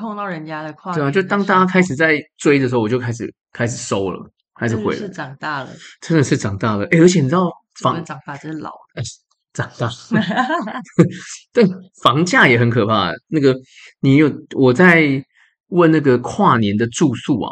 [0.00, 4.18] 碰到人家的跨年，对啊，就当大家开始在追的时候，我就开始开始收了，
[4.58, 4.96] 开始回了。
[4.96, 5.68] 是长大了，
[6.00, 6.84] 真的是长大了。
[6.86, 9.02] 哎，而且你知道，房长大真是老了。
[9.52, 9.90] 长大，
[11.52, 11.68] 但，
[12.04, 13.12] 房价也很可怕。
[13.26, 13.52] 那个，
[14.00, 15.22] 你有我在
[15.70, 17.50] 问那个跨年的住宿啊，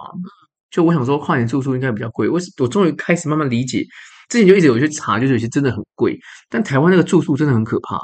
[0.71, 2.29] 就我想说跨年住宿应该比较贵。
[2.29, 3.85] 我我终于开始慢慢理解，
[4.29, 6.17] 之前就一直有去查，就是有些真的很贵。
[6.49, 7.99] 但台湾那个住宿真的很可怕。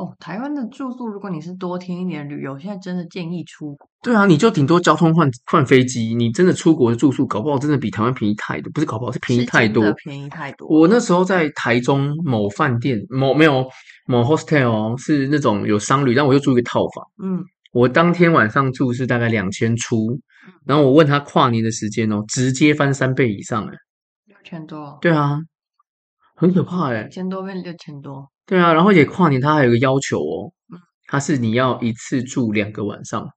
[0.00, 3.86] 哦，台湾的住宿，如果你是多天一点旅游，现在真的建议出国。
[4.02, 10.66] 对啊，你就顶多交通换换飞机，你真的出国的住宿，搞不好真的比台湾便宜太多，不是搞不好是便宜太多，便宜太多。
[10.68, 13.68] 我那时候在台中某饭店，某没有
[14.06, 17.04] 某 hostel 是那种有商旅，但我又住一个套房。
[17.22, 17.44] 嗯，
[17.74, 20.18] 我当天晚上住是大概两千出，
[20.64, 23.74] 然后我问他跨年的时间哦，直接翻三倍以上哎，
[24.24, 24.96] 六千多。
[25.02, 25.38] 对啊，
[26.36, 28.30] 很可怕哎，一千多变六千多。
[28.50, 30.50] 对啊，然后也跨年，它还有个要求哦，
[31.06, 33.30] 它是你要一次住两个晚上，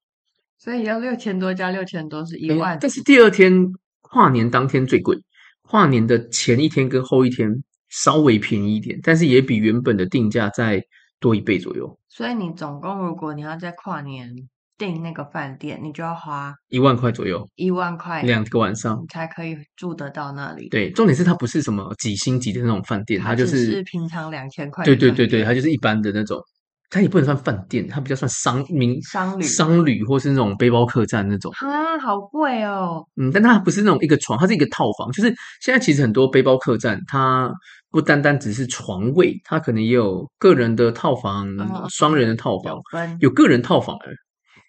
[0.57, 2.79] 所以要六千多加六千多是一万。
[2.81, 3.53] 但是第二天
[4.01, 5.15] 跨年当天最贵，
[5.61, 7.47] 跨年的前一天跟后一天
[7.89, 10.81] 稍微便宜一点，但是也比原本的定价再
[11.19, 11.95] 多一倍左右。
[12.09, 14.49] 所以你总共如果你要在跨年。
[14.77, 20.67] 订那个饭店，你就要花一万块左右，一万块两个晚上才可以住得到那里。
[20.69, 24.83] 对，重点是它不是什么几星级的那种饭店，它就是，是平常两千块。
[24.83, 26.41] 对对对对，它就是一般的那种，
[26.89, 31.51] 它也不能算饭店，它比较算商民商旅商旅或是那种背包客栈那种。
[31.59, 33.05] 啊，好贵哦。
[33.15, 35.11] 嗯，但它不是那种一个床，它是一个套房。
[35.11, 37.51] 就是现在其实很多背包客栈，它
[37.91, 42.81] 不单单只是床位，它可能也有个人的套房、嗯、双人的套房，
[43.19, 43.95] 有个人套房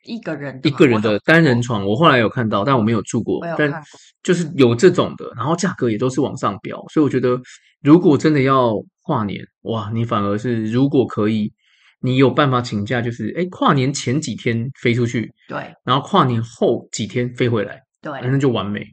[0.05, 3.45] 一个人一个人的单人床，我后来有看到，但我没有住过。
[3.59, 3.83] 但
[4.23, 7.41] 就是有这种的，然后价格也都是往上飙，所以我觉得
[7.83, 11.53] 如果真的要跨年，哇，你反而是如果可以，
[12.01, 18.87] 你有办法请假，就是哎，跨年前几天飞出去，对，然后跨年后几天飞回来，对，那就完美。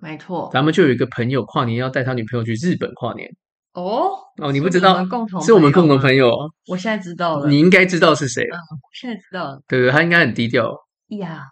[0.00, 3.30] 没错，咱们就有一个朋友跨年要带他女朋友去日本跨年。
[3.74, 4.10] 哦
[4.42, 5.04] 哦，你不知道，
[5.40, 6.30] 是是我们共同朋友。
[6.68, 8.42] 我现在知道了，你应该知道是谁。
[8.44, 9.60] 嗯，我现在知道了。
[9.68, 10.72] 对对，他应该很低调。
[11.18, 11.42] 呀，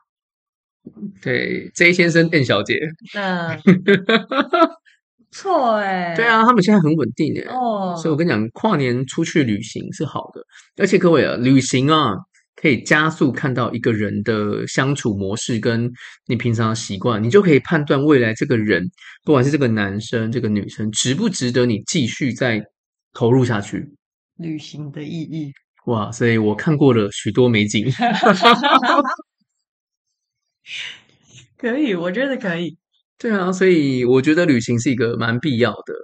[1.20, 2.78] 对，J 先生、N 小姐，
[3.14, 3.58] 嗯，
[5.30, 6.14] 错哎。
[6.16, 7.52] 对啊，他们现在很稳定哎。
[7.52, 10.40] 哦，所以我跟你讲，跨年出去旅行是好的，
[10.80, 12.14] 而且各位啊，旅行啊。
[12.62, 15.90] 可以加速看到一个人的相处模式，跟
[16.26, 18.88] 你平常的习惯，你就可以判断未来这个人，
[19.24, 22.64] 不管是这个男生、这个女生，值不值得你继续再
[23.12, 23.92] 投入下去。
[24.36, 25.52] 旅行的意义，
[25.86, 26.12] 哇！
[26.12, 27.84] 所以我看过了许多美景。
[31.58, 32.76] 可以，我觉得可以。
[33.18, 35.94] 对啊，所以我觉得旅行是一个蛮必要的。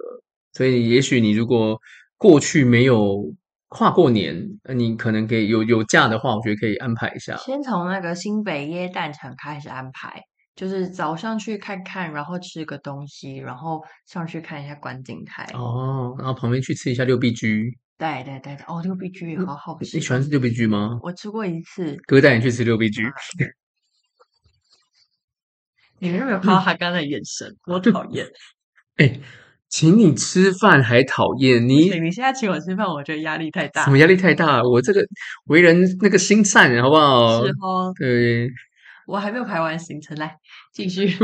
[0.53, 1.79] 所以，也许你如果
[2.17, 3.33] 过去没有
[3.69, 7.37] 跨过年，你可能可以有有假的话，我觉得可以安排一下。
[7.37, 10.21] 先从那个新北耶诞城开始安排，
[10.55, 15.47] 就是早上去看看，然后吃个东西，然后上去看一下观景台。
[15.53, 17.77] 哦，然后旁边去吃一下六必居。
[17.97, 19.97] 对对对，哦，六必居也好好吃。
[19.97, 20.97] 你喜欢吃六必居吗？
[21.03, 21.95] 我吃过一次。
[22.07, 23.03] 哥带你去吃六必居。
[25.99, 27.53] 你们有没有看到他刚才的眼神？
[27.67, 28.25] 我讨厌。
[28.95, 29.19] 哎，
[29.69, 31.89] 请你吃饭还讨厌你？
[31.99, 33.83] 你现在请我吃饭，我觉得压力太大。
[33.85, 34.63] 什么压力太大？
[34.63, 35.05] 我这个
[35.45, 37.45] 为人那个心善，好不好？
[37.45, 37.93] 是哦。
[37.97, 38.49] 对。
[39.05, 40.35] 我还没有排完行程，来
[40.73, 41.15] 继续。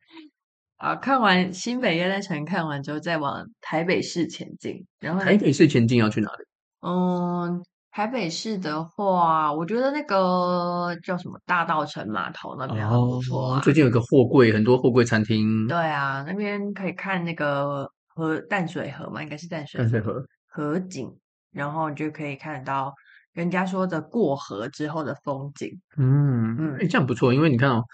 [0.76, 4.86] 啊，看完新北夜灯城，看完之后再往台北市前进。
[5.00, 6.44] 然后台北市前进要去哪里？
[6.80, 7.62] 嗯。
[8.00, 13.58] 台北市的话，我觉得那个叫什么大道城码头那边很不错啊。
[13.58, 15.66] 哦，最近有一个货柜，很多货柜餐厅。
[15.66, 19.84] 对啊，那边可以看那个河淡水河嘛，应该是淡水河。
[19.84, 21.14] 淡水河河景，
[21.52, 22.90] 然后你就可以看到
[23.34, 25.68] 人家说的过河之后的风景。
[25.98, 27.84] 嗯嗯，哎，这样不错，因为你看哦，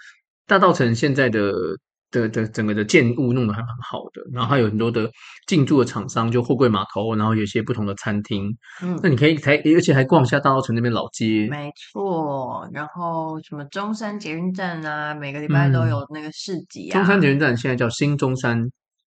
[0.45, 1.51] 大道城现在的。
[2.11, 5.09] 的的整个的建物弄得还蛮好的，然后还有很多的
[5.45, 8.49] 进驻的厂商，就货柜码头，然后有一些不同的餐厅。
[8.81, 11.47] 嗯，那你可以才，而且还逛一下大稻城那边老街。
[11.49, 16.93] 没错，然后什么中山捷运站啊，每个礼拜都有那个市集啊。
[16.93, 18.65] 嗯、中山捷运站现在叫新中山，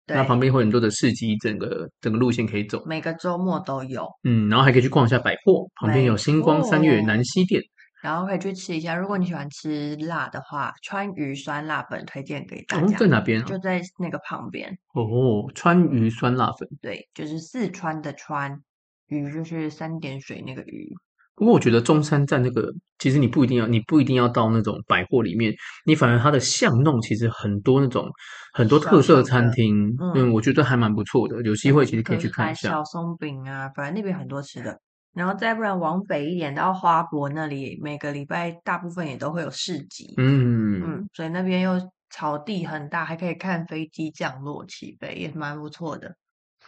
[0.07, 2.83] 那旁边会很多的市集，整个整个路线可以走。
[2.87, 4.07] 每个周末都有。
[4.23, 7.61] 嗯，然后还可以去逛一下百货，旁边有星光三月南西店。
[8.05, 12.87] 然后可以去吃一下，如果你喜欢吃辣的话，川渝酸辣粉推荐给大家。
[12.87, 13.45] 哦、在哪边、啊？
[13.47, 14.71] 就在那个旁边。
[14.93, 16.69] 哦，川渝酸辣粉。
[16.83, 18.61] 对，就是四川的川，
[19.07, 20.93] 渝就是三点水那个渝。
[21.35, 25.55] 不过我觉得中山站那个，其实你不一定要，你不一定要到那种百货里面，
[25.87, 28.07] 你反而它的巷弄其实很多那种
[28.53, 31.41] 很多特色餐厅，嗯，我觉得还蛮不错的。
[31.41, 32.69] 有机会其实可以去看一下。
[32.69, 34.79] 小松饼啊，反正那边很多吃的。
[35.15, 40.15] 然后再不然往北一点到花博那里，每个礼拜大部分也都会有市集。
[40.19, 41.73] 嗯嗯，所以那边又
[42.11, 46.15] 草地很大，还可以看飞机降落起飞，也蛮不错的。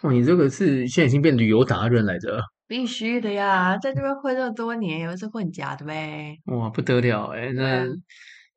[0.01, 2.41] 哦，你这个是现在已经变旅游达人来着？
[2.69, 6.37] 必须的呀，在这边混这么多年，又是混假的呗。
[6.47, 7.85] 哇，不得了哎，那。
[7.85, 8.03] 嗯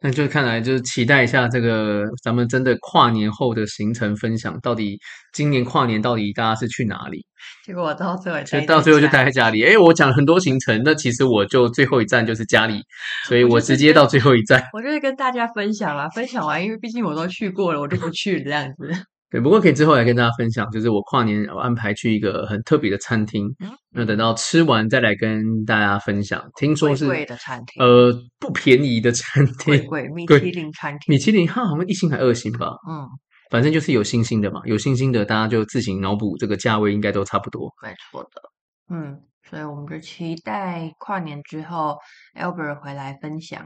[0.01, 4.97] 那就看来就是期待一下这个咱们真的跨年后的行程分享，到底
[5.33, 7.25] 今年跨年到底大家是去哪里？
[7.65, 9.63] 结果我到最后就到最后就待在家里。
[9.63, 12.81] 哎，我讲了很多行程，那其实我就最后一站就是家里，
[13.27, 14.63] 所以我直接到最后一站。
[14.73, 18.89] 我就是跟大家分享啦，分享完，因为毕竟我都去过了，我就不去了这样子。
[19.31, 23.47] 对，不过可以之后来跟大家分享，就是我跨年我安排去一个很特别的餐厅，
[23.91, 26.43] 那、嗯、等到吃完再来跟大家分享。
[26.55, 32.71] 听说是贵的餐厅，呃，不便宜的餐厅，贵米其林餐厅，米其林它好像一星还二星吧？
[32.89, 33.07] 嗯，
[33.51, 37.71] 反正就是有星星的嘛，有星星的大家就自行脑补这个价位，应该都差不多。
[37.83, 38.41] 没错的，
[38.89, 41.97] 嗯，所以我们就期待跨年之后
[42.35, 43.63] Albert 回来分享。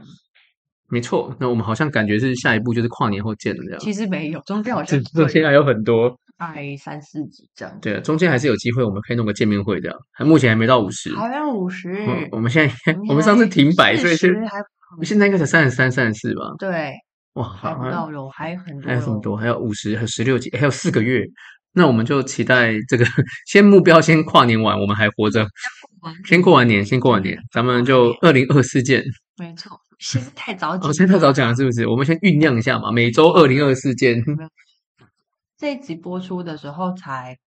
[0.90, 3.80] 没错，那我们好像感觉是下一步就是跨年后见了这样。
[3.80, 7.78] 其实没有，中间好像中间还有很多，大概三四集这样。
[7.80, 9.98] 对，中间还是有机会，我们可以弄个见面会这样。
[10.12, 12.06] 还目前还没到五十，好像五十。
[12.30, 14.36] 我们现在我们上次停摆，所以是
[15.02, 16.42] 现在应该才三十三、三十四吧？
[16.58, 16.92] 对，
[17.32, 21.24] 哇，还不到有，还有很多，还有这么多，还有五十和十六集，还有四个月。
[21.72, 23.04] 那我们就期待这个，
[23.46, 25.44] 先目标先跨年完，我们还活着，
[26.24, 29.02] 先过完年，先过完年，咱们就二零二四见。
[29.38, 29.80] 没错。
[30.04, 31.86] 现在太早讲，哦，现在太早讲了，是不是？
[31.88, 32.92] 我们先酝酿一下嘛。
[32.92, 34.22] 每周二零二四见。
[35.56, 37.38] 这一集播出的时候才，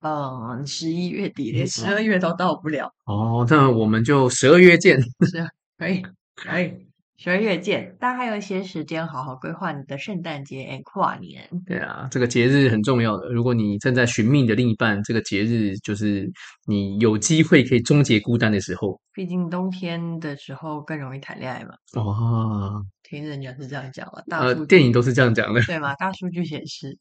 [0.00, 2.94] 嗯，十一月底，连十二月都到不了。
[3.06, 5.00] 哦，那我们就十二月见。
[5.02, 6.06] 是，可以，
[6.36, 6.86] 可以。
[7.24, 11.48] 十二月见，大家还有一些时间好好规划你的圣诞节和跨年。
[11.66, 13.30] 对啊，这个节日很重要的。
[13.30, 16.30] 如果你正在寻觅你的另一半，这个节日就是
[16.66, 19.00] 你有机会可以终结孤单的时候。
[19.14, 21.70] 毕竟冬天的时候更容易谈恋爱嘛。
[21.94, 24.36] 哦，听人家是这样讲的。
[24.36, 25.94] 呃，电影都是这样讲的，对吗？
[25.94, 26.98] 大数据显示。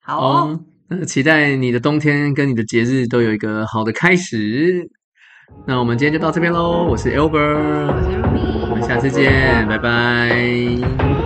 [0.00, 4.90] 好哦，那期待你的冬天跟你的节日都有一个好的开始。
[5.64, 6.88] 那我们今天就到这边喽。
[6.90, 11.23] 我是 Albert，我是 Ruby，我们下次见，拜拜。